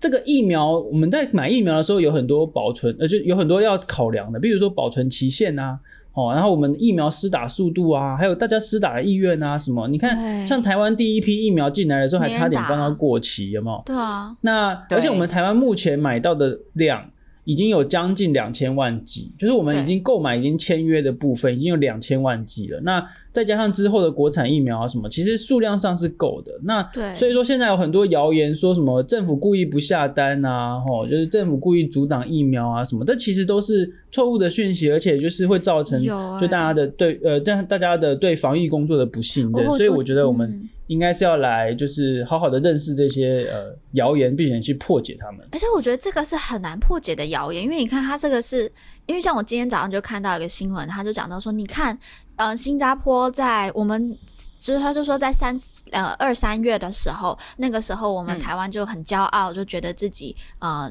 [0.00, 5.78] 这个疫苗，我们在买疫苗的时候有很多保存，呃，就有很多要考量的，比如说保存期限啊，
[6.12, 9.86] 哦，然后我们疫苗施打速度啊，还有大家施打的意愿啊，什么？
[9.86, 13.80] 你看，像台湾第一批疫苗进来的时候，还差点帮它过期，有没有？
[13.86, 14.36] 对啊。
[14.40, 17.08] 那而且我们台湾目前买到的量。
[17.44, 22.80] 已经有将近两千万剂，就是我们已经购买、已经签约的部分，已经有两千万剂了。
[22.80, 26.52] 那再加上之后的国产疫苗啊什么，其实数量上是够的。
[26.62, 39.66] 那对，所以说现在有很多谣言说什么政府故意不下单啊，吼，就是政府故意阻挡疫苗啊什么，这其实都是错误的讯息，而且就是会造成就大家的对、欸、呃，但大家的对防疫工作的不信任。
[39.72, 40.48] 所以我觉得我们。
[40.50, 45.38] 嗯应该是要来，就是好好的认识这些呃谣言，并且去破解他们。
[45.52, 48.68] 而且我觉得这个是很难破解的谣言，因为你看，它这个是
[49.06, 51.96] 因为像我今天早上就看到一个新闻，他就讲到说，你看，
[52.40, 54.16] 呃，新加坡在我们
[54.58, 55.54] 就是他就说在三
[55.92, 60.90] 呃二三月的时候，那个时候我们台湾就很骄傲，嗯、就觉得自己呃。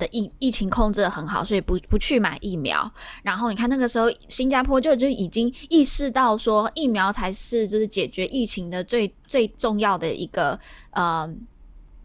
[0.00, 2.90] 的疫疫情控制的很好，所以不不去买疫苗。
[3.22, 10.58] 然后你看那个时候，新加坡就就已经意识到说，疫苗才是就是解决疫情的最最重要的一个
[10.92, 11.28] 呃。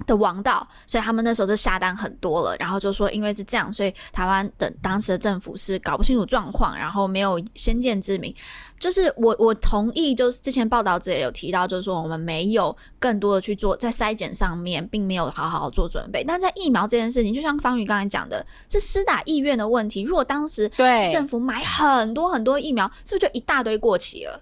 [0.06, 8.34] 的王道，所以他们那时候就下单很多了，然后就说因为是这样，所以台湾的当时的政府是搞不清楚状况，然后没有先见之明。
[8.78, 16.24] 就是我我同意，就是之前报道者也有提到，就是说我们没有更多的去做在筛检上面，并没有好好做准备。
[16.26, 20.02] 但在疫苗这件事情，就像方宇刚才讲的，是施打意愿的问题。
[20.02, 24.42] 如果当时对政府买很多很多疫苗，是不是就一大堆过期了？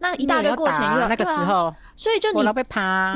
[0.00, 2.40] 那一大堆过程又、啊、那个时候，啊、所以就你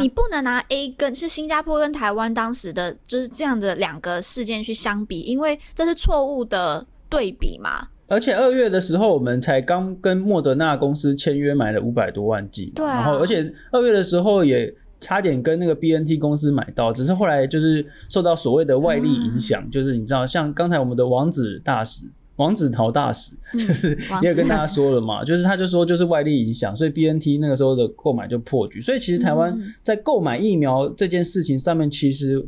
[0.00, 7.88] 你不能拿 A 跟是新加坡跟台湾当时的就是这样的两个事件去相比，因为这是错误的对比嘛。
[8.08, 22.06] 而且二月的时候，我们才刚跟莫德纳公司签约买了五百多万剂，对、啊，然后而且二月的时候也差点跟那个 BNT 公司买到，只是后来就是受到所谓的外力影响，嗯、就是你知道，像刚才我们的王子大使。
[22.42, 28.80] 黄子陶大使就是也有跟大家说了嘛， 就是他就说就是外力影响，所以 BNT 那个时候的购买就破局。
[28.80, 32.44] 所以其实台湾在购买疫苗这件事情上面，其实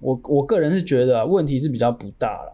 [0.00, 2.52] 我我个人是觉得问题是比较不大啦。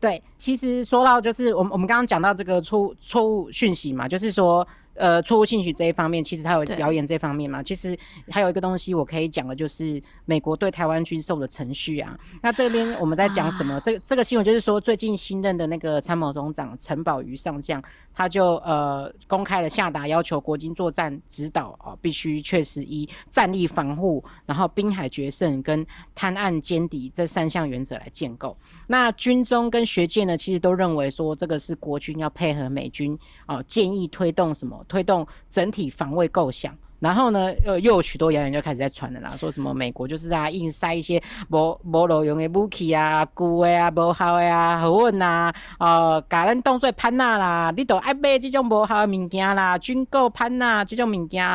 [0.00, 4.66] 对，其实说到就是我们我们刚刚讲到这个错错误讯息嘛，就是说。
[4.94, 7.62] 呃，错误信息这一方面，其实还有谣言这方面嘛。
[7.62, 7.96] 其实
[8.30, 12.16] 还有一个东西我可以讲的，就是美国对台湾军售的程序啊。
[12.42, 13.74] 那这边我们在讲什么？
[13.74, 17.82] 啊、这这个新闻就是说，最近新任的那个参谋总长陈宝瑜上将，
[18.14, 25.84] 他就呃公开的下达要求，国军作战指导啊，必须确实以战力防护，然后滨海决胜跟
[26.14, 28.56] 滩岸歼敌这三项原则来建构。
[28.86, 34.83] 那军中跟学界呢，其实都认为说，这个是国军要配合美军啊，建议推动什么？
[34.88, 51.46] 推动整体防卫构想，然后呢，又又有许多谣言就开始在传了啦，说什么美国就是啊，硬塞一些无无路用的武器啊、旧的啊、无效的啊、好稳呐，呃，把咱当做潘娜啦，你都爱买这种无效的物件啦，军购潘娜这种物件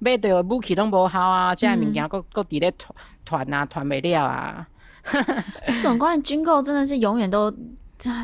[0.00, 2.72] 买到武器拢无效啊，这样物件搁搁伫咧
[3.24, 4.66] 团啊团没了啊。
[5.68, 7.48] 这种关于军购真的是永远都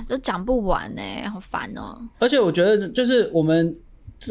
[0.09, 2.03] 都讲不完呢、欸，好烦哦、喔。
[2.19, 3.77] 而且我觉得就是我们。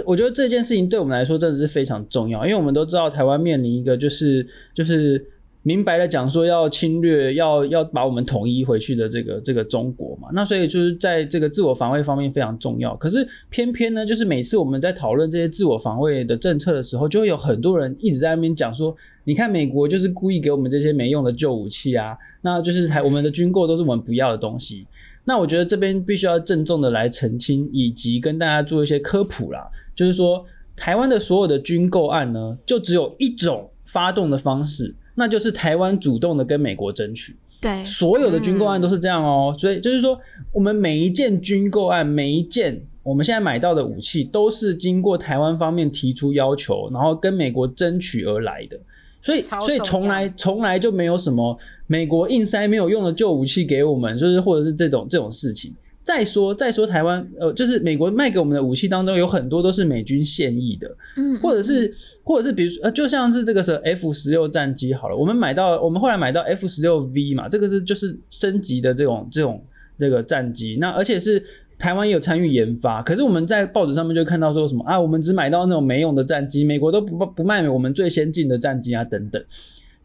[0.06, 5.26] 我觉得这件事情对我们来说真的是非常重要，因为我们都知道台湾面临一个就是就是
[5.64, 12.96] 明白的讲说要侵略，要要把我们统一回去的这个这个中国嘛，那所以就是在这个自我防卫方面非常重要。
[12.96, 24.88] 可是偏偏呢，就是每次我们在讨论这些自我防卫的政策的时候，就会有很多人一直在那边讲说，你看美国就是故意给我们这些没用的旧武器啊，那就是台我们的军购都是我们不要的东西。
[25.32, 29.66] 那我觉得这边必须要郑重的来澄清，以及跟大家做一些科普啦。
[29.96, 37.38] 就是说，台湾的所有的军购案呢，就只有一种发动的方式，那就是台湾主动的跟美国争取。
[37.62, 39.56] 对，所有的军购案都是这样哦。
[39.58, 40.20] 所以就是说，
[40.52, 48.78] 我们每一件军购案，每一件我们现在买到的武器，都是经过台湾方面提出要求，然后跟美国争取而来的。
[49.22, 51.58] 所以，所以从来从来就没有什么
[51.88, 55.74] 美国硬塞没有用的旧武器给我们，就是或者是这种这种事情。
[56.04, 61.94] 再说再说台湾，呃，就是美国卖给我们的武器当中有很多都是美军现役的，嗯，或者是
[62.24, 69.64] 或者是比如说，呃，就像是这个是 F 十六战机好了，我们买到我们后来买到 F 十六 V 嘛，这个是就是升级的这种这种
[70.00, 71.44] 这个战机，那而且是。
[71.82, 79.44] 台湾也有参与研发，可是我们在报纸上面就看到说什么啊，我们只买到那种没用的战机，美国都不不卖我们最先进的战机啊等等。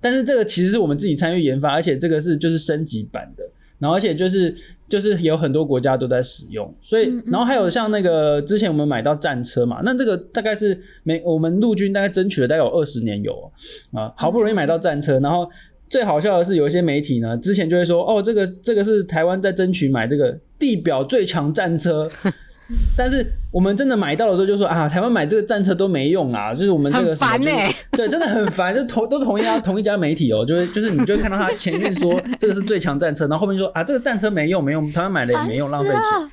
[0.01, 3.45] 但是这个其实是我们自己参与研发，而且这个是就是升级版的，
[3.79, 4.57] 然后而且就是
[4.89, 13.53] 就是有很多国家都在使用，所以然后还有像那个之前我们买到战车嘛，那这个大概是美我们陆军大概争取了大概有二十年有
[13.93, 15.47] 啊，好不容易买到战车，然后。
[15.89, 22.11] 最好笑的是，有一些媒体呢，之前就会说，哦，这个这个是台湾在争取买这个地表最强战车，
[22.97, 36.31] 但是我们真的买到的时候，就说啊，台湾买这个战车都没用啊，就是我们这个烦呢、欸， 对，真的很烦，就同都同一家 同一家媒体哦，就是就是你就会看到他前面说这个是最强战车，然后后面说啊，这个战车没用没用，台湾买了也没用，浪费钱，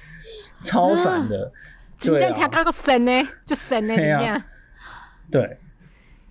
[0.61, 1.51] 超烦的，
[1.97, 4.41] 真正听到个神呢，就神呢，这样，
[5.29, 5.57] 对。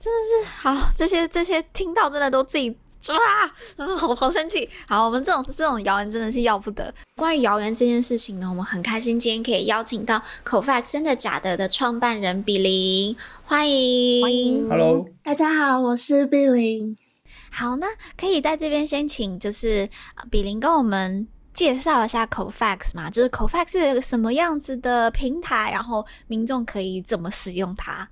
[0.04, 2.76] 真的是好，这些这些听到真的都自己
[3.08, 4.68] 哇，好好生气。
[4.88, 6.94] 好，我们这种这种谣言真的是要不得。
[7.16, 16.96] 关于谣言这件事情呢，我们很开心今天可以邀请到 Cofacts 真的假的的创办人比林，欢迎欢迎，Hello，大家好，我是比林。
[17.50, 17.86] 好，那
[18.16, 19.88] 可以在这边先请就是
[20.30, 28.08] 比林跟我们介绍一下 Cofacts 嘛，就是 Cofacts 是个什么样子的平台，然后民众可以怎么使用它？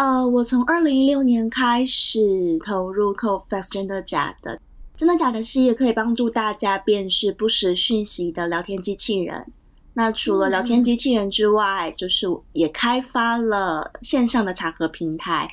[0.00, 4.58] 呃，我从二零一六年开始投入 Cofacts 真的假的，
[4.96, 9.52] 真的假的事业可以帮助大家辨识不实讯息的聊天机器人。
[9.92, 15.50] 那除了聊天机器人之外，嗯、就是也开发了线上的查核平台，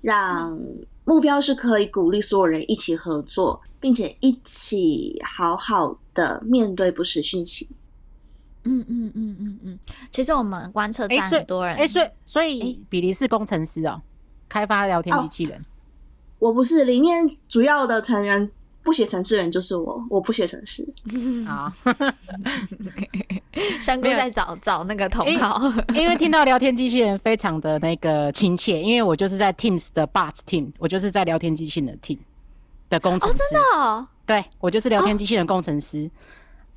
[0.00, 0.56] 让
[1.04, 7.68] 目标是可以鼓励所有人一起合作，并且一起好好的面对不实讯息。
[8.64, 9.78] 嗯嗯嗯嗯嗯，
[10.10, 14.02] 其实我们观测站很多人，哎、欸，所以所以比利是工程师哦，
[14.48, 15.58] 开发聊天机器人。
[15.58, 15.64] 哦，
[16.38, 18.50] 我不是，里面主要的成员
[18.82, 20.86] 不写程式人就是我，我不写程式。
[21.46, 21.72] 好，
[23.80, 25.60] 香菇在找找那个同好，
[25.94, 32.18] 因为听到聊天机器人非常的那个亲切，因为我就是在 Teams 的 Bot Team，我就是在聊天机器人的 Team
[32.90, 33.34] 的工程师。
[33.34, 34.08] 哦，真的哦？
[34.26, 36.04] 对，我就是聊天机器人工程师。
[36.04, 36.10] 哦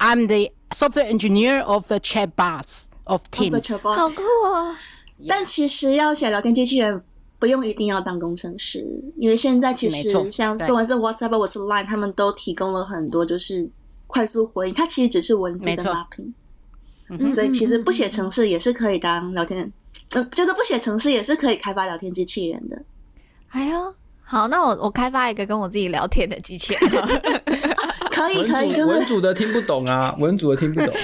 [0.02, 3.78] I'm the software engineer of the chatbots of Teams。
[3.84, 4.76] 好酷哦！
[5.30, 7.04] 但其实要写聊天机器人，
[7.38, 8.84] 不用一定要当工程师，
[9.16, 13.70] 因为现在其实像不管是 WhatsApp 或是 Line，他们都提供了很多就是
[14.08, 16.34] 快速回应，它其实只是文字的 mapping。
[17.32, 19.72] 所以其实不写程式也是可以当聊天，
[20.14, 22.82] 呃，就是不写程式也是可以开发聊天机器人的。
[23.49, 23.93] 哎呦，
[24.24, 27.41] 好，那我我开发一个跟我自己聊天的机器人。
[28.28, 30.94] 可以可以，就是文组的听不懂啊， 文组的听不懂。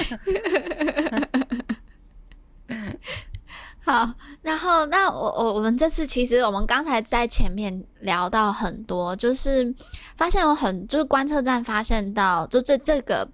[3.79, 9.73] 好，然后那我我我们这次其实我们刚才在前面聊到很多，就是
[10.17, 13.25] 发现有很就是观测站发现到，就这这个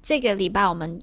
[0.00, 1.00] 这个礼拜我们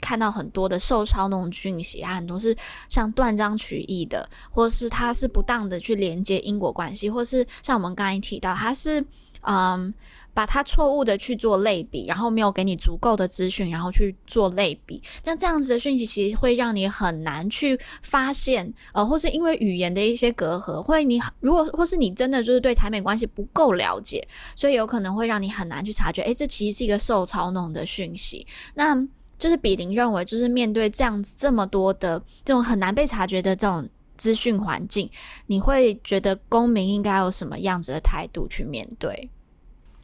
[0.00, 2.56] 看到很多的受操弄讯息啊，很多是
[2.88, 9.04] 像断章取义的，或是它是不当的去连接因果关系，或是像我们刚才提到，它是
[9.42, 9.94] 嗯。
[10.36, 24.22] 把它错误的去做类比，然后没有给你足够的资讯，然后去做类比，那这样子的讯息其实会让你很难去发现，呃，或是因为语言的一些隔阂，或你如果或是你真的就是对台美关系不够了解，
[24.54, 28.46] 所以有可能会让你很难去察觉，诶，这其实是一个受操弄的讯息。
[28.74, 28.94] 那
[29.38, 35.08] 就是比邻认为，就是面对这样子这么多的这种很难被察觉的这种资讯环境，
[35.46, 39.30] 你会觉得公民应该有什么样子的态度去面对？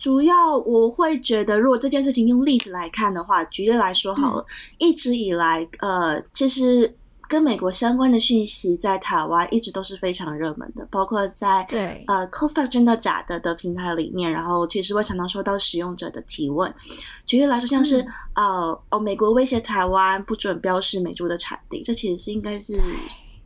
[0.03, 4.47] 主要我会觉得，如果这件事情用例子来看的话，举例来说好了，嗯、
[4.79, 6.93] 一直以来，呃，其实
[7.29, 16.75] 跟美国相关的讯息在台湾一直都是非常热门的，包括在对呃 Cofacts 真的假的的平台里面，然后其实会常常收到使用者的提问。
[17.25, 22.77] 举例来说，像是、嗯、呃哦，美国威胁台湾不准标示美猪的产地，这其实是应该是。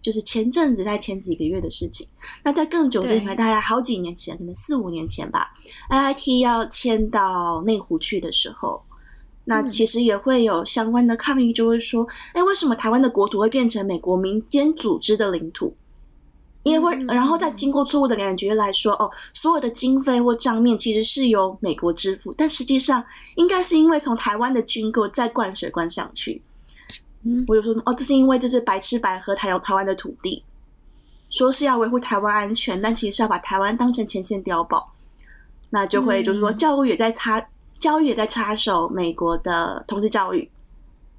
[0.07, 2.07] 就是前阵子在前几个月的事情，
[2.45, 5.53] 那在更久之前，大概好几年前，可能四五年前吧
[5.91, 8.81] ，IIT 要迁到内湖去的时候，
[9.47, 15.75] 那其实也会有相关的抗议，就会说，哎、嗯，为什么台湾的国土会变成美国民间组织的领土？
[16.63, 23.05] 因为，然后再经过错误的感觉来说，哦，所有的经费或账面其实是由美国支付，但实际上
[23.35, 26.41] 应该是因为从台湾的军购再灌水灌上去。
[27.47, 30.45] 我有说哦，这是因为这是白吃白喝台台湾的土地，
[31.31, 34.93] 说是要维护台湾安全，但其实是要把台湾当成前线碉堡，
[35.70, 37.45] 那就会就是说教育也在插，
[37.77, 40.49] 教育也在插手美国的同志教育，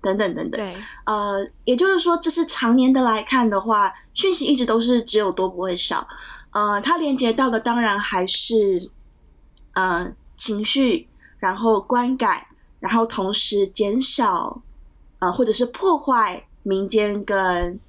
[0.01, 0.59] 等等等等。
[0.59, 0.73] 对，
[1.05, 6.07] 呃，也就是说，这是常年的来看的话，讯息一直都是只有多不会少。
[6.51, 8.89] 呃，它连接到的当然还是
[9.73, 12.45] 呃情绪，然后观感，
[12.79, 14.61] 然后同时减少。
[15.19, 17.79] 呃，或者是破坏民间跟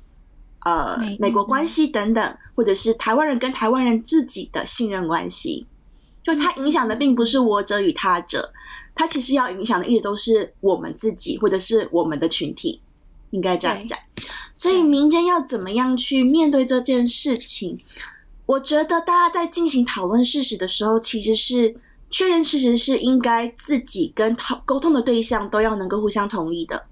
[0.64, 5.66] 呃美国关系等等，或者是台湾人跟台湾人自己的信任关系，
[6.24, 8.52] 就它影响的并不是我者与他者，
[8.94, 12.80] 它其实要影响的一直都是我们自己或者是我们的群体，
[13.30, 13.98] 应该这样讲。
[14.54, 17.78] 所以民间要怎么样去面对这件事情？
[18.46, 21.76] 我觉得大家在进行讨论事实的时候，其实是
[22.10, 26.86] 确认事实是应该自己跟讨沟通的对象都要能够互相同意的。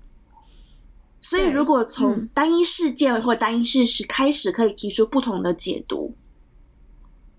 [1.21, 6.15] 所以，如果从单一事件或单一事实开始，可以提出不同的解读，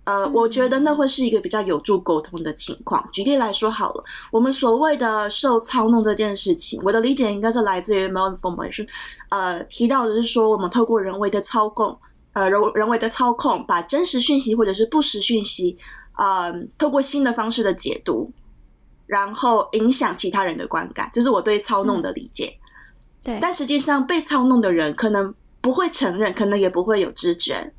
[0.04, 3.08] 呃，我觉得那会是一个比较有助沟通的情况。
[3.12, 8.88] 举例来说好了，我们所谓的受操弄这件事情，我的理解应该是来自于 malinformation，
[9.30, 11.98] 呃，提到的是说我们透过人为的操控。
[12.34, 15.76] 呃，人人为的操控，把真实讯息或者是不实讯息，
[16.20, 18.32] 呃，透过新的方式的解读，
[19.08, 22.56] 然后影响其他人的观感，这是我对操弄的理解。
[22.56, 22.67] 嗯、
[23.28, 27.74] 对，但实际上被操弄的人可能不会承认，可能也不会有知觉。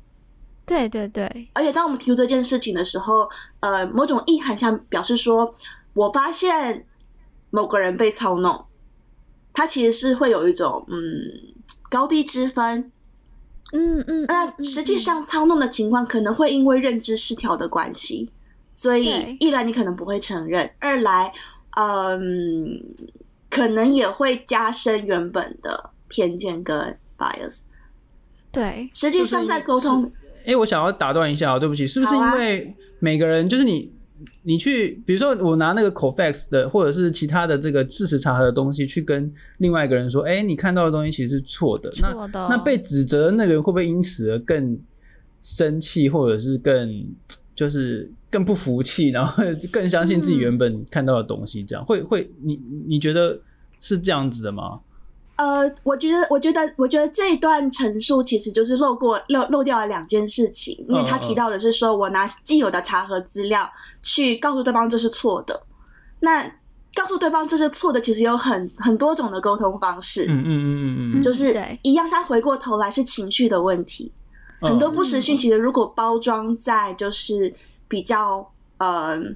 [0.63, 1.49] 对对对。
[1.53, 3.27] 而且当我们提出这件事情的时候，
[3.61, 5.55] 呃，某种意涵下表示说，
[5.95, 6.85] 我发现
[7.49, 8.63] 某个人被操弄，
[9.51, 11.01] 他其实是会有一种嗯
[11.89, 12.91] 高低之分。
[13.71, 18.29] 嗯嗯，那实际上操弄的情况可能会因为认知失调的关系，
[18.75, 21.33] 所以一来你可能不会承认，二来，
[21.75, 22.79] 嗯，
[23.49, 27.61] 可能也会加深原本的偏见跟 bias。
[28.51, 30.11] 对，实际上在沟通，
[30.45, 33.91] 哎，我想要打断一下哦，对不起，是不是因为每个人就是你？
[34.43, 41.89] 你去，比如说我拿那个 Cofacts 的，或者是其他的这个事实查核的东西，去跟另外一个人说，哎、欸，你看到的东西其实是错的。
[41.91, 42.47] 错的。
[42.49, 44.77] 那那被指责的那个人会不会因此而更
[45.41, 47.07] 生气，或者是更
[47.55, 51.63] 就是更不服气，然后更相信自己原本看到的东西？
[51.63, 53.39] 这样、嗯、会会，你你觉得
[53.81, 54.79] 是这样子的吗？
[55.35, 63.65] 呃，我觉得，我觉得，我觉得这一段陈述其实就是漏过漏漏掉了两件事情，因为他提到的是说我拿既有的查核资料
[64.01, 65.63] 去告诉对方这是错的，
[66.19, 66.43] 那
[66.93, 74.11] 告诉对方这是错的，其实有很很多种的沟通方式，嗯嗯嗯嗯嗯，就是一样，他回过头来是情绪的问题，
[74.59, 77.55] 很多不实讯息的，如果包装在就是
[77.89, 79.35] 比较嗯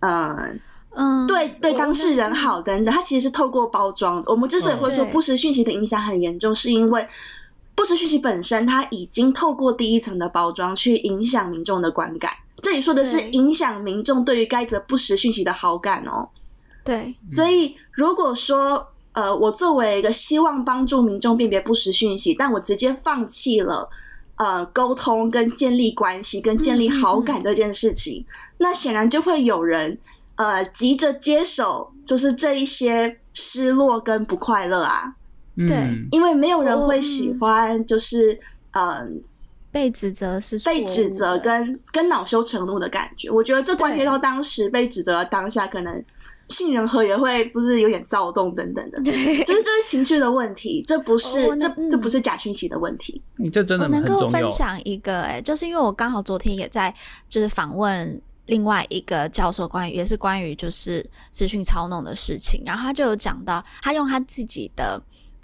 [0.00, 0.24] 嗯。
[0.24, 0.54] 呃
[1.00, 4.20] 嗯，对对，当事人好等等，他其实是透过包装。
[4.26, 7.06] 我们之所以会说不实讯息的影响很严重，是因为
[7.76, 12.32] 不实讯息本身，它已经透过第一层的包装去影响民众的观感。
[12.62, 16.28] 这里说的是影响民众对于该则不实讯息的好感哦。
[16.82, 23.88] 对，所以如果说呃，我作为一个希望帮助民众辨别不实讯息，但我直接放弃了
[24.38, 28.24] 呃沟通跟建立关系跟建立好感这件事情，
[28.56, 29.98] 那显然就会有人。
[30.40, 35.12] 呃，急着接手就是这一些失落跟不快乐啊，
[35.66, 35.76] 对，
[36.12, 38.34] 因为没有人会喜欢，就是
[38.70, 39.08] 嗯、呃，
[39.72, 43.28] 被指责是被指责跟跟恼羞成怒的感觉。
[43.28, 46.04] 我觉得这关系到当时被指责的当下，可能
[46.48, 53.20] 杏仁核也会不是有点躁动等等的，就是这是情绪的问题，这不是、哦、这这不是假讯息的问题。
[53.36, 54.14] 你这真的很重要。
[54.16, 56.94] 我能够分享一个、欸，哎，就是因为我刚好昨天也在
[57.28, 58.20] 就是访问。
[58.46, 64.98] 另外一个教授关于也是关于就是资讯操弄的事情，然后他就有讲到，他用他自己的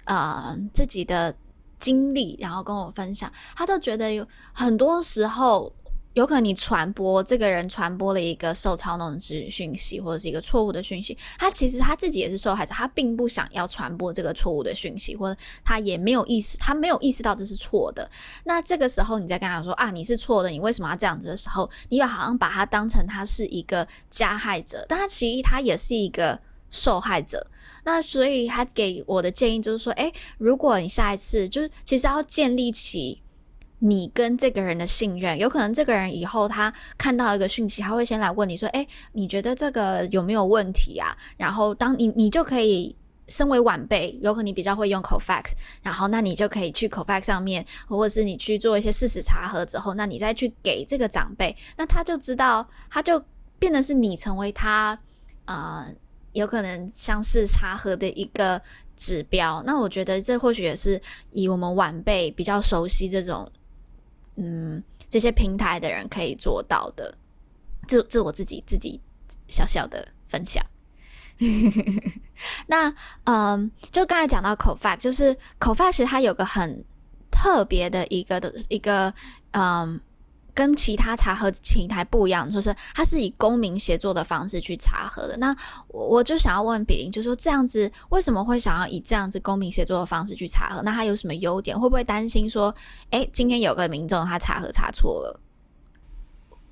[0.05, 1.31] 呃自己的
[1.77, 5.71] 经历，然后跟我分享，他就觉得有很多时候。
[6.15, 18.09] 有可能你传播这个人传播了一个受操弄的讯息，或者是一个错误的讯息，他其实他自己也是受害者，他并不想要传播这个错误的讯息，或者他也没有意识，他没有意识到这是错的。
[18.45, 26.39] 那这个时候你再跟他说啊，你是错的，你为什么要这样子的时候，你好像把他当成他是一个加害者，但他其实他也是一个
[26.69, 27.45] 受害者。
[27.83, 33.21] 那所以他给我的建议就是说，诶，如果你下一次就是其实要建立起。
[33.87, 42.95] 你跟这个人的信任，有可能这个人以后他看到一个讯息，他会先来问你说：“诶，你觉得这个有没有问题啊？”然后当你你就可以
[43.27, 45.51] 身为晚辈，有可能你比较会用 Cofax，
[45.83, 53.23] 然后那你就可以去 Cofax 上面，或者是你去做一些事实查核之后，那你再去给这个长辈，那他就知道，他就
[53.59, 54.97] 变得是你成为他
[55.45, 55.85] 呃，
[56.33, 58.59] 有可能像是查核的一个
[58.97, 59.61] 指标。
[59.63, 60.99] 那我觉得这或许也是
[61.33, 63.51] 以我们晚辈比较熟悉这种。
[64.35, 67.17] 嗯，这些平台的人可以做到的，
[67.87, 68.99] 这这我自己自己
[69.47, 70.63] 小小的分享。
[72.67, 72.93] 那
[73.25, 76.83] 嗯，就刚才讲到口发就是口发其实它有个很
[77.31, 79.13] 特别的一个的一个
[79.51, 79.99] 嗯。
[80.55, 85.35] 跟其他查核平台不一样，就是它是以公民协作的方式去查核的。
[85.37, 85.55] 那
[85.89, 90.81] 我我就想要问比林，就说这样子为什么会想要以这样子公民协作的方式去查核？
[90.83, 91.77] 那它有什么优点？
[91.77, 92.73] 会不会担心说，
[93.11, 95.41] 哎，今天有个民众他查核查错了？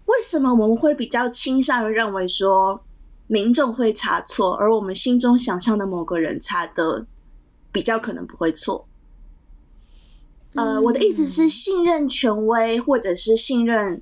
[0.05, 2.81] 为什么我们会比较倾向于认为说
[3.27, 7.05] 民众会查错，而我们心中想象的某个人查的
[7.71, 8.87] 比较可能不会错？
[10.55, 14.01] 呃，我的意思是，信任权威或者是信任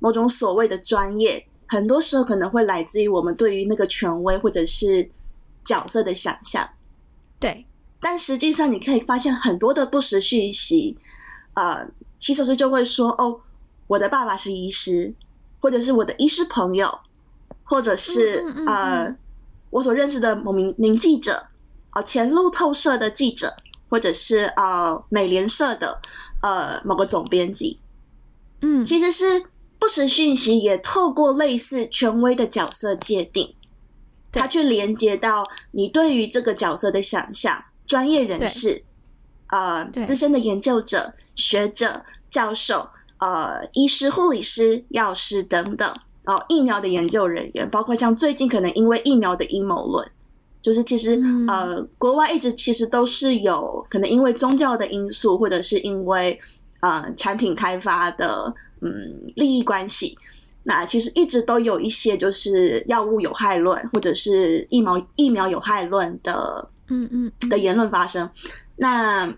[0.00, 5.10] 某种所谓的专业，很多时候可能会来自于我们对于那个权威或者是
[5.64, 6.68] 角色的想象。
[7.40, 7.64] 对，
[8.00, 10.98] 但实际上你可以发现很多的不实讯息，
[11.54, 13.40] 呃，起手是就会说：“哦，
[13.86, 15.14] 我的爸爸是医师，
[15.60, 16.98] 或者是我的医师朋友，
[17.64, 19.16] 或者是嗯嗯嗯嗯呃，
[19.70, 21.46] 我所认识的某名名记者，
[21.90, 23.56] 啊、呃，前路透社的记者。”
[23.88, 26.00] 或者是呃美联社的
[26.42, 27.78] 呃某个总编辑，
[28.62, 29.44] 嗯，其实是
[29.78, 33.54] 不实讯息也透过类似权威的角色界定，
[34.32, 38.84] 他去连接到你对于这个角色的想象，专业人士，
[39.48, 50.10] 呃资深的研究者、学者、教授、呃医师、护理师、药师等等，然后疫苗的研究人员，包括像最近可能因为疫苗的阴谋论。
[50.60, 56.38] 就是其实、嗯、呃，国外一直其实都是有可能因为宗教的因素，或者是因为
[56.80, 58.90] 呃产品开发的嗯
[59.36, 60.18] 利益关系，
[60.64, 68.28] 那其实一直都有一些就是药物有害论，或者是疫苗疫苗有害论的嗯嗯的言论发生。
[68.76, 69.32] 那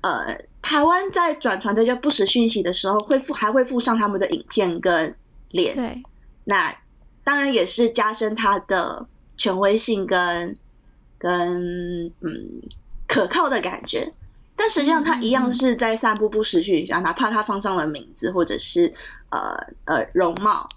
[0.00, 5.14] 呃，台湾在转传这些不实讯息的时候，会附还会附上他们的影片跟
[5.50, 6.02] 脸，对，
[6.44, 6.74] 那
[7.22, 9.06] 当然也是加深他的
[9.36, 10.56] 权威性跟。
[11.22, 12.60] 跟嗯
[13.06, 14.12] 可靠的感觉，
[14.56, 18.92] 但实际上他一样是在散布不实讯息，哪怕他放上了名字或者是
[19.30, 19.54] 呃
[19.84, 20.68] 呃容貌，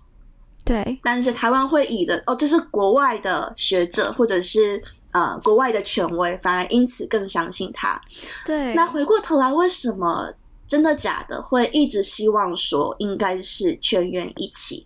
[0.63, 4.79] 对，但是台湾会以的哦，这是国外的学者或者是
[5.13, 7.99] 呃国外的权威，反而因此更相信他。
[8.45, 10.31] 对，那回过头来，为什么
[10.67, 14.85] 真的假的会一直希望说应该是全员一起？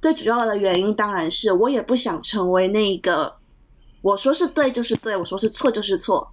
[0.00, 3.41] 最主要的原因当然是我也不想成为那个。
[4.02, 6.30] 我说是对就是对，我说是错就是错，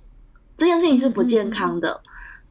[0.58, 2.02] 这件事情是不健康的。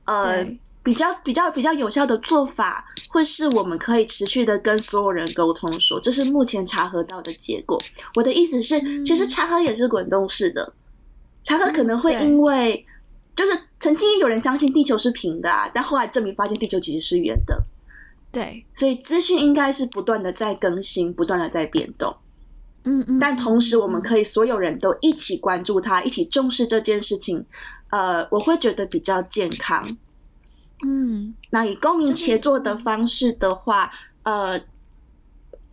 [0.05, 7.79] 嗯、呃，比较比较比较有效的做法，会是我们可以持续的跟所有人沟通说，这是目前查核到的结果。
[8.15, 10.73] 我的意思是，嗯、其实查核也是滚动式的，
[11.45, 12.85] 查核可能会因为，嗯、
[13.37, 17.63] 就是曾经有人相信地球是平的啊，但后来证明发现地球其实是圆的。
[18.33, 22.17] 对，所以资讯应该是不断的在更新，不断的在变动。
[22.89, 27.45] 嗯嗯，但同时，我们可以所有人都一起关注它，一起重视这件事情。
[27.91, 29.87] 呃，我会觉得比较健康。
[30.87, 33.91] 嗯，那以公民协作的方式的话，
[34.23, 34.59] 呃，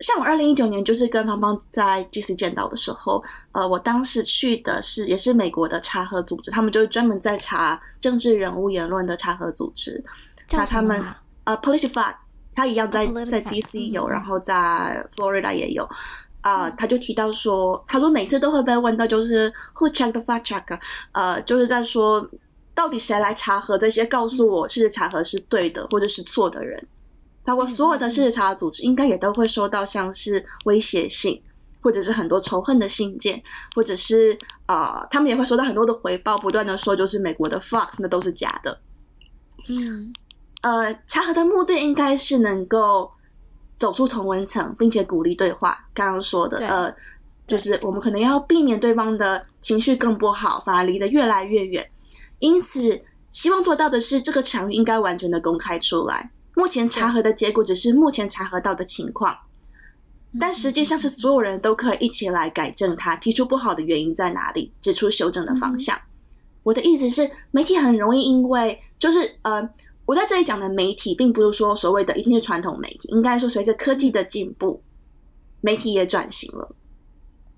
[0.00, 10.04] 像我二零一九年就是跟芳芳在 GC 见到的时候，呃，我当时去的是也是美国的查核组织，他们就是专门在查政治人物言论的查核组织。
[10.52, 11.02] 那他们
[11.44, 12.16] 呃，PolitiFact，
[12.54, 15.88] 他一样在在 DC 有，嗯，然后在 Florida 也有。
[16.46, 20.78] 啊、呃，他就提到说，他说每次都会被问到，就是 Who checked the fact check？
[21.10, 22.24] 呃，就是在说
[22.72, 26.86] 到底谁来查核这些，告诉我事实查核是对的或者是错的人。
[27.44, 31.42] 包括所有的事实查核组织，应该也都会收到像是威胁信，
[31.82, 33.42] 或者是很多仇恨的信件，
[33.74, 38.80] 或者是啊、呃，他们也会收到很多的回报，不断的说就是美国的 Fox 那都是假的。
[39.68, 40.14] 嗯，
[40.60, 43.10] 呃，查核的目的应该是能够。
[43.76, 45.78] 走出同温层，并且鼓励对话。
[45.92, 46.94] 刚刚说的，呃，
[47.46, 51.86] 就是我们可能要避免对方的情绪更不好，反而离得越来越远。
[52.38, 53.02] 因此，
[53.32, 56.30] 希望做到的是，这个场域应该完全的公开出来。
[56.54, 59.36] 目前查核的结果只是目前查核到的情况，
[60.40, 65.98] 但实际上是所有人都可以一起来改正它，提出不好的原因在哪里，指出修正的方向。
[66.62, 69.68] 我的意思是，媒体很容易因为就是呃。
[70.06, 74.80] 我在这里讲的媒体，并不是说所谓的一定是传统媒体，应该说随着科技的进步，
[75.60, 76.70] 媒体也转型了，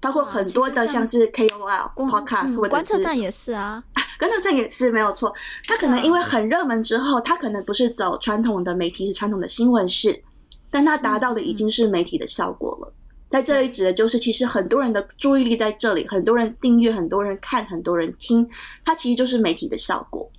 [0.01, 3.85] 包括很多的像是 KOL、Podcast 或者是观测站也是啊，
[4.19, 5.31] 观测站也是没有错。
[5.69, 10.25] 它可能因为很热门之后，它可能不是走传统的媒体，是传统的新闻式，
[10.71, 12.95] 但它达到的已经是媒体的效果了。
[13.31, 18.49] 在这里指的就是，其实很多人的注意力在这里，很多人订阅，很多人看，很多人听，
[18.87, 20.31] 它其实就是媒体的效果。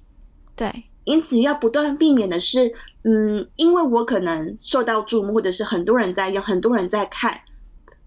[0.56, 0.86] 对。
[1.10, 2.72] 因此，要不断避免的是，
[3.04, 7.42] 嗯，因为我可能受到注目，或者是很多人在用，很多人在看，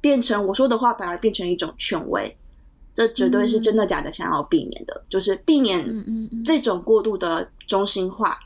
[0.00, 2.36] 变成我说的话反而变成一种权威，
[2.94, 5.84] 这绝对是真的假的，想要避免的，嗯、就是避免
[6.44, 8.38] 这种过度的中心化。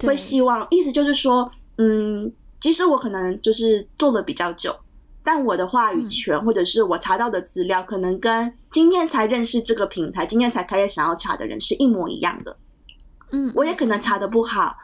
[0.00, 4.76] 会希望，意思就是说，嗯，即使我可能就是做了比较久，
[5.22, 12.54] 但我的话语权或者是我查到的资料，可能跟今天才认识这个平台、今天才开始想要查的人是一模一样的。
[13.34, 14.76] 嗯，我也可能查的不好，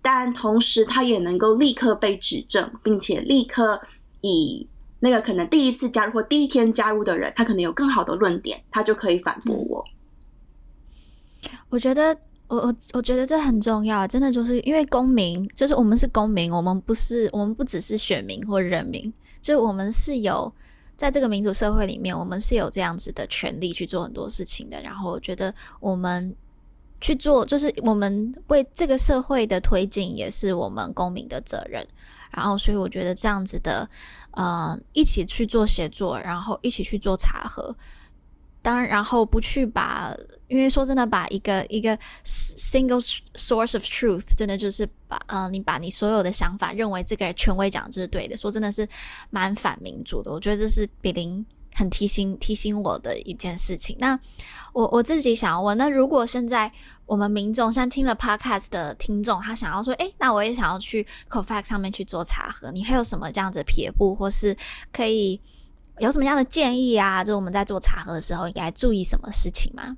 [0.00, 3.80] 但同时他也能够立刻被指正，并且立刻
[4.22, 4.66] 以
[5.00, 9.84] 那个可能第一次加入或第一天加入的人，他可能有更好的论点，他就可以反驳我。
[11.68, 12.16] 我觉得
[12.48, 20.50] 我我我觉得这很重要，真的就是因为公民，就是我们是公民，我们不是，我们不只是选民或人民，就我们是有
[20.96, 24.80] 在这个民主社会里面，我们是有这样子的权利去做很多事情的。
[24.80, 26.34] 然后我觉得我们
[27.00, 31.86] 去做，就是我们为这个社会的推进，也是我们公民的责任。
[32.30, 33.88] 然后，所以我觉得这样子的，
[34.32, 37.74] 呃，一起去做协作，然后一起去做查核。
[38.60, 40.14] 当然，然后不去把，
[40.48, 43.00] 因为说真的，把一个一个 single
[43.34, 48.86] source of truth，真的就是把，呃，你把你所有的想法认为这个权威讲就是对的，说真的是
[49.30, 50.30] 蛮反民主的。
[50.30, 51.44] 我觉得这是比邻
[51.78, 53.96] 很提醒提醒我的一件事情。
[54.00, 54.18] 那
[54.72, 56.72] 我我自己想要问，那如果现在
[57.06, 64.56] 我们民众像听了 podcast 的听众，他想要说，诶，那我也想要去 Cofacts 上面去做查核，你会有什么这样子撇步，或是
[64.92, 65.40] 可以？
[66.00, 67.24] 有什么样的建议啊？
[67.24, 69.96] 就我们在做查核的时候，应该注意什么事情吗？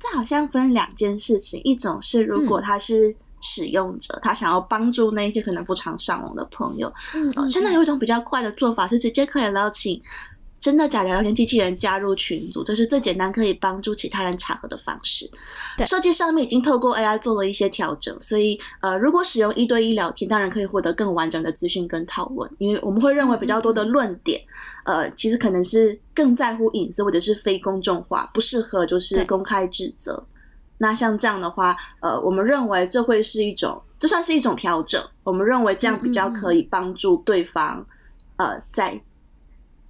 [0.00, 6.92] 这好像分两件事情，一种是如果他是使用者，嗯、他想要帮助那些可能不常上网的朋友。
[7.14, 10.00] 嗯，嗯，现在有一种比较快的做法是直接可以邀请。
[10.60, 15.30] 真的假的聊天机器人加入群组，这是最简单可以帮助其他人查核的方式。
[15.76, 22.50] 对，设计上面已经透过 AI 做了一些调整，所以呃，如果使用一对一聊天，当然可以获得更完整的资讯跟讨论。
[22.58, 24.42] 因为我们会认为比较多的论点，
[24.86, 30.20] 嗯、呃，其实可能是更在乎隐私或者是非公众化，不适合就是公开指责。
[30.78, 35.02] 那像这样的话，呃，我们认为这会是一种，这算是一种调整。
[35.22, 37.78] 我们认为这样比较可以帮助对方，
[38.36, 39.00] 嗯嗯呃，在。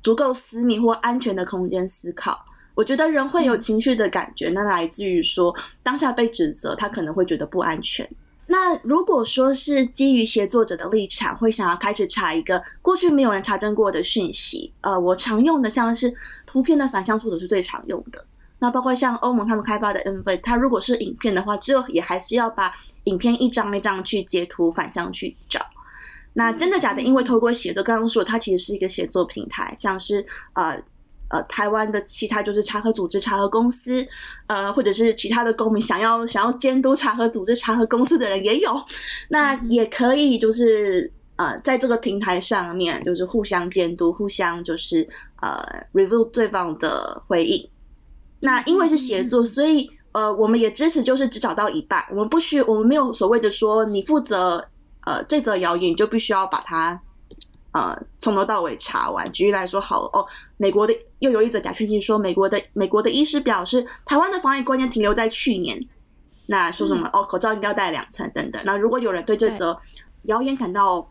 [0.00, 2.44] 足够私密或安全的空间思考，
[2.76, 8.08] 我觉得人会有情绪的感觉，那来自于说当下被指责，他可能会觉得不安全。
[8.46, 16.14] 那如果说是基于协作者的立场，会想要开始查一个过去没有人查证过的讯息，呃，我常用的像是
[16.46, 18.24] 图片的反向搜索是最常用的。
[18.60, 25.60] 那包括像欧盟他们开发的 MV，它如果是影片的话，最后也还是要把影片一张一张去截图反向去找。
[26.34, 27.02] 那真的假的？
[27.02, 30.80] 因为透过写作，刚刚说它其实是一个写作平台，像是呃
[31.28, 34.06] 呃台湾的其他就是查核组织、查核公司，
[34.46, 38.80] 呃或者是其他的公民想要想要监督查核组织、查核公司的人也有，
[39.28, 45.08] 那也可以就是呃在这个平台上面就是互相监督、互相就是
[45.40, 45.60] 呃
[45.92, 47.68] review 对方的回应。
[48.40, 54.68] 那因为是协作，所以呃我们也支持就是只找到一半，我们不需我们没有所谓的说你负责。
[55.06, 57.00] 呃，这则谣言就必须要把它，
[57.72, 59.32] 呃，从头到尾查完。
[59.32, 60.26] 举例来说，好了哦，
[60.58, 65.82] 美国的又有一则假讯息说，美国的美国的医师表示，台湾的防疫观念停留在去年。
[66.44, 68.60] 那说什么、嗯、哦，口罩应该要戴两层等等。
[68.66, 69.80] 那如果有人对这则
[70.24, 71.10] 谣言感到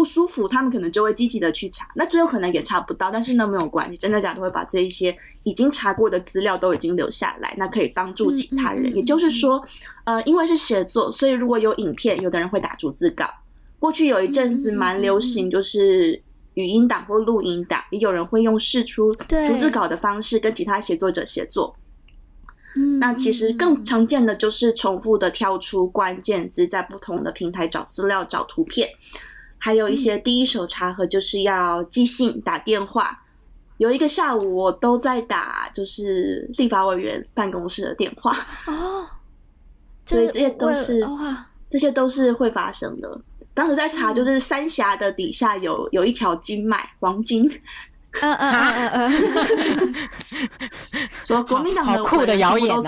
[0.00, 8.84] 不舒服，他们可能就会积极的去查，那最后可能也查不到，但是呢没有关系，真的假的会把这一些已经查过的资料都已经留下来，那可以帮助其他人。
[8.84, 9.62] 嗯嗯嗯、也就是说，
[10.04, 13.28] 呃，因为是写作，所以如果有影片，有的人会打逐字稿。
[13.78, 16.22] 过去有一阵子蛮流行，就是
[16.54, 21.76] 语音档或录音档，也有人会用试出逐字稿的方式跟其他写作者写作。
[22.74, 28.88] 嗯，那其实更常见的就是重复的跳出关键字，在不同的平台找资料、找图片。
[29.62, 33.22] 还有一些第一手查核，就是要寄信、打电话。
[33.76, 38.36] 有一个下午，我都在打，就是立法委员办公室的电话
[38.66, 39.06] 哦。
[40.06, 41.06] 所以这些都是
[41.68, 43.20] 这些都是会发生的。
[43.54, 47.46] 当时在查，就是三峡的底下有有一条经脉，黄金。
[48.20, 49.14] 嗯嗯嗯嗯
[49.78, 49.94] 嗯。
[51.24, 52.82] 说国民党的酷的谣言哦，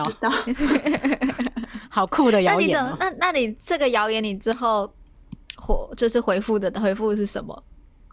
[1.89, 2.71] 好酷的谣言。
[2.73, 4.93] 那你怎么那那你这个谣言，你之后？
[5.63, 7.63] 回就是回复的回复是什么？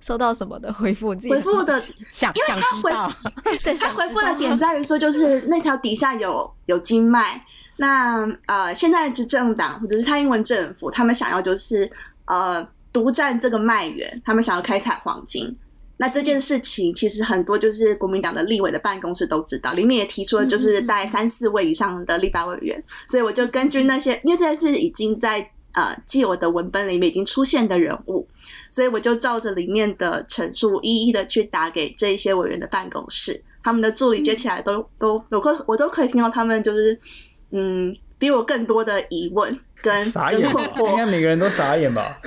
[0.01, 1.13] 收到什么的回复？
[1.13, 1.77] 自己回复的
[2.09, 7.45] 想，因为他回 对他回复的点 在于说，就是那条底下有有经脉。
[7.75, 11.91] 那呃，现在执政党或者是蔡英文政府，他们想要就是
[12.25, 15.53] 呃独占这个脉源，他们想要开采黄金。
[15.97, 22.81] 那这件事情其实很多就是国民党的立委的办公室都知道，里面也提出了就是大概三四位以上的立法委员。
[23.05, 25.51] 所以我就根据那些，因为这件事已经在。
[25.74, 28.28] 呃，既有的文本里面已经出现的人物，
[28.70, 36.99] 所以我就照着里面的陈述，一一的去打给这一些委员的办公室，他们的助理接起来都、嗯、都有可我都可以听到他们就是
[37.51, 42.17] 嗯，比我更多的疑问跟傻眼，困惑，应该每个人都傻眼吧？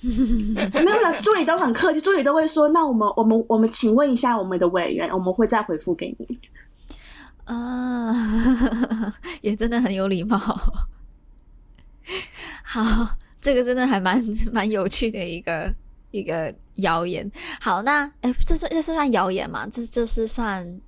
[0.02, 6.38] 没有没有，助理都很客气，助理都会说，那我们我们我们请问一下我们的委员，我们会再回复给你。
[7.44, 8.14] 啊，
[9.42, 10.38] 也真的很有礼貌。
[12.72, 14.22] 好， 这个真的还蛮
[14.54, 15.74] 蛮有趣的一个
[16.12, 17.28] 一个谣言。
[17.60, 19.66] 好，那哎，这算这是算谣言吗？
[19.66, 20.80] 这就是算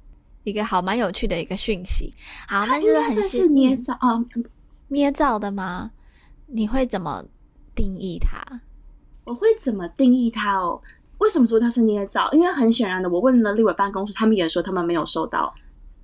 [0.44, 2.14] 一个好蛮有趣的一个讯息。
[2.46, 4.24] 好，那就是很是捏造啊，
[4.88, 5.90] 捏造的吗？
[6.46, 7.24] 你会怎么
[7.74, 8.40] 定义它？
[9.24, 10.80] 我会怎么定义它哦？
[11.18, 12.30] 为什么说它是捏造？
[12.32, 15.52] 因为很显然的，我问了立委办公室，他们也说他们没有收到，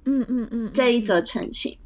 [0.07, 1.79] 嗯嗯嗯这一则澄清。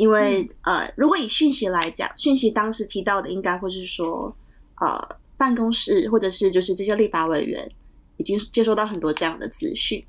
[0.00, 4.34] 因为呃，如果以讯息来讲，讯息当时提到的应该会是说，
[4.80, 4.98] 呃，
[5.36, 7.70] 办公室或者是就是这些立法委员
[8.16, 10.02] 已经接收到很多这样的资讯，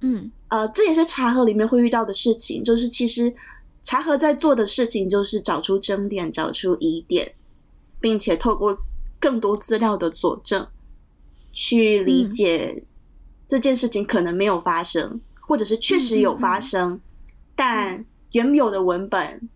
[0.00, 3.30] 嗯，呃，这也是查核里面会遇到的事情，就是其实
[3.82, 7.34] 查核在做的事情就是找出争点，找出疑点，
[8.00, 8.74] 并且透过
[9.20, 10.66] 更多资料的佐证
[11.52, 12.84] 去理解
[13.46, 16.98] 这件事情可能没有发生，或者是确实有发生，
[17.54, 18.06] 但。
[18.36, 19.48] 原有的文本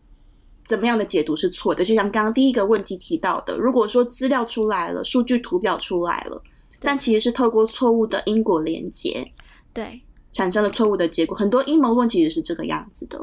[0.65, 1.85] 怎么样的解读是错的？
[1.85, 6.43] 就像刚刚第一个问题提到的，如果说资料出来了，数据图表出来了，
[6.81, 9.31] 但其实是透过错误的因果连接，
[9.75, 10.01] 对，
[10.33, 11.37] 产生了错误的结果。
[11.37, 13.19] 很多阴谋论其实是这个样子的。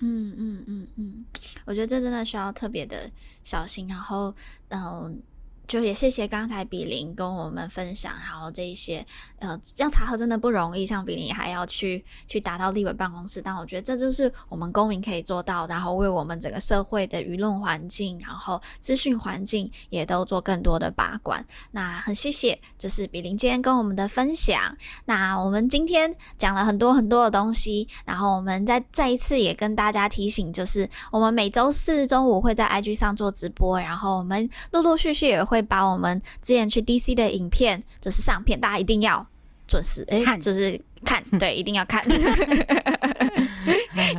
[0.00, 1.24] 嗯嗯嗯嗯，
[1.64, 3.10] 我觉得这真的需要特别的
[3.44, 3.86] 小心。
[3.86, 4.34] 然后，
[4.70, 5.22] 嗯。
[5.68, 9.04] 就也谢谢刚才比邻跟我们分享，然后这一些
[9.38, 21.44] 呃，要查核真的不容易，像比邻还要去去达到立委办公室，但我觉得这就是我们公民可以做到，然后为我们整个社会的舆论环境，然后资讯环境也都做更多的把关。
[21.72, 24.74] 那很谢谢，就是比邻今天跟我们的分享。
[25.04, 35.57] 那我们今天讲了很多很多的东西，然后我们再再一次也跟大家提醒，就是我们每周四中午会在 IG 上做直播，然后我们陆陆续续也会。
[35.58, 39.26] 会把我们之前去 DC 的影片，就是上片，大家一定要
[39.66, 40.40] 准时哎，看。
[40.40, 42.04] 就是看， 对，一定要看，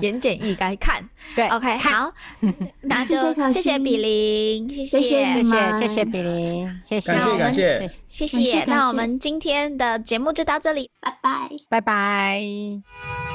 [0.01, 1.03] 言简意赅看，
[1.35, 2.09] 对，OK，好，
[2.81, 3.17] 那就
[3.51, 13.28] 谢谢比林，谢谢，谢谢，谢谢比林，谢谢，感谢，感谢，谢谢，那我们今天的节目就到这里，拜拜，拜拜。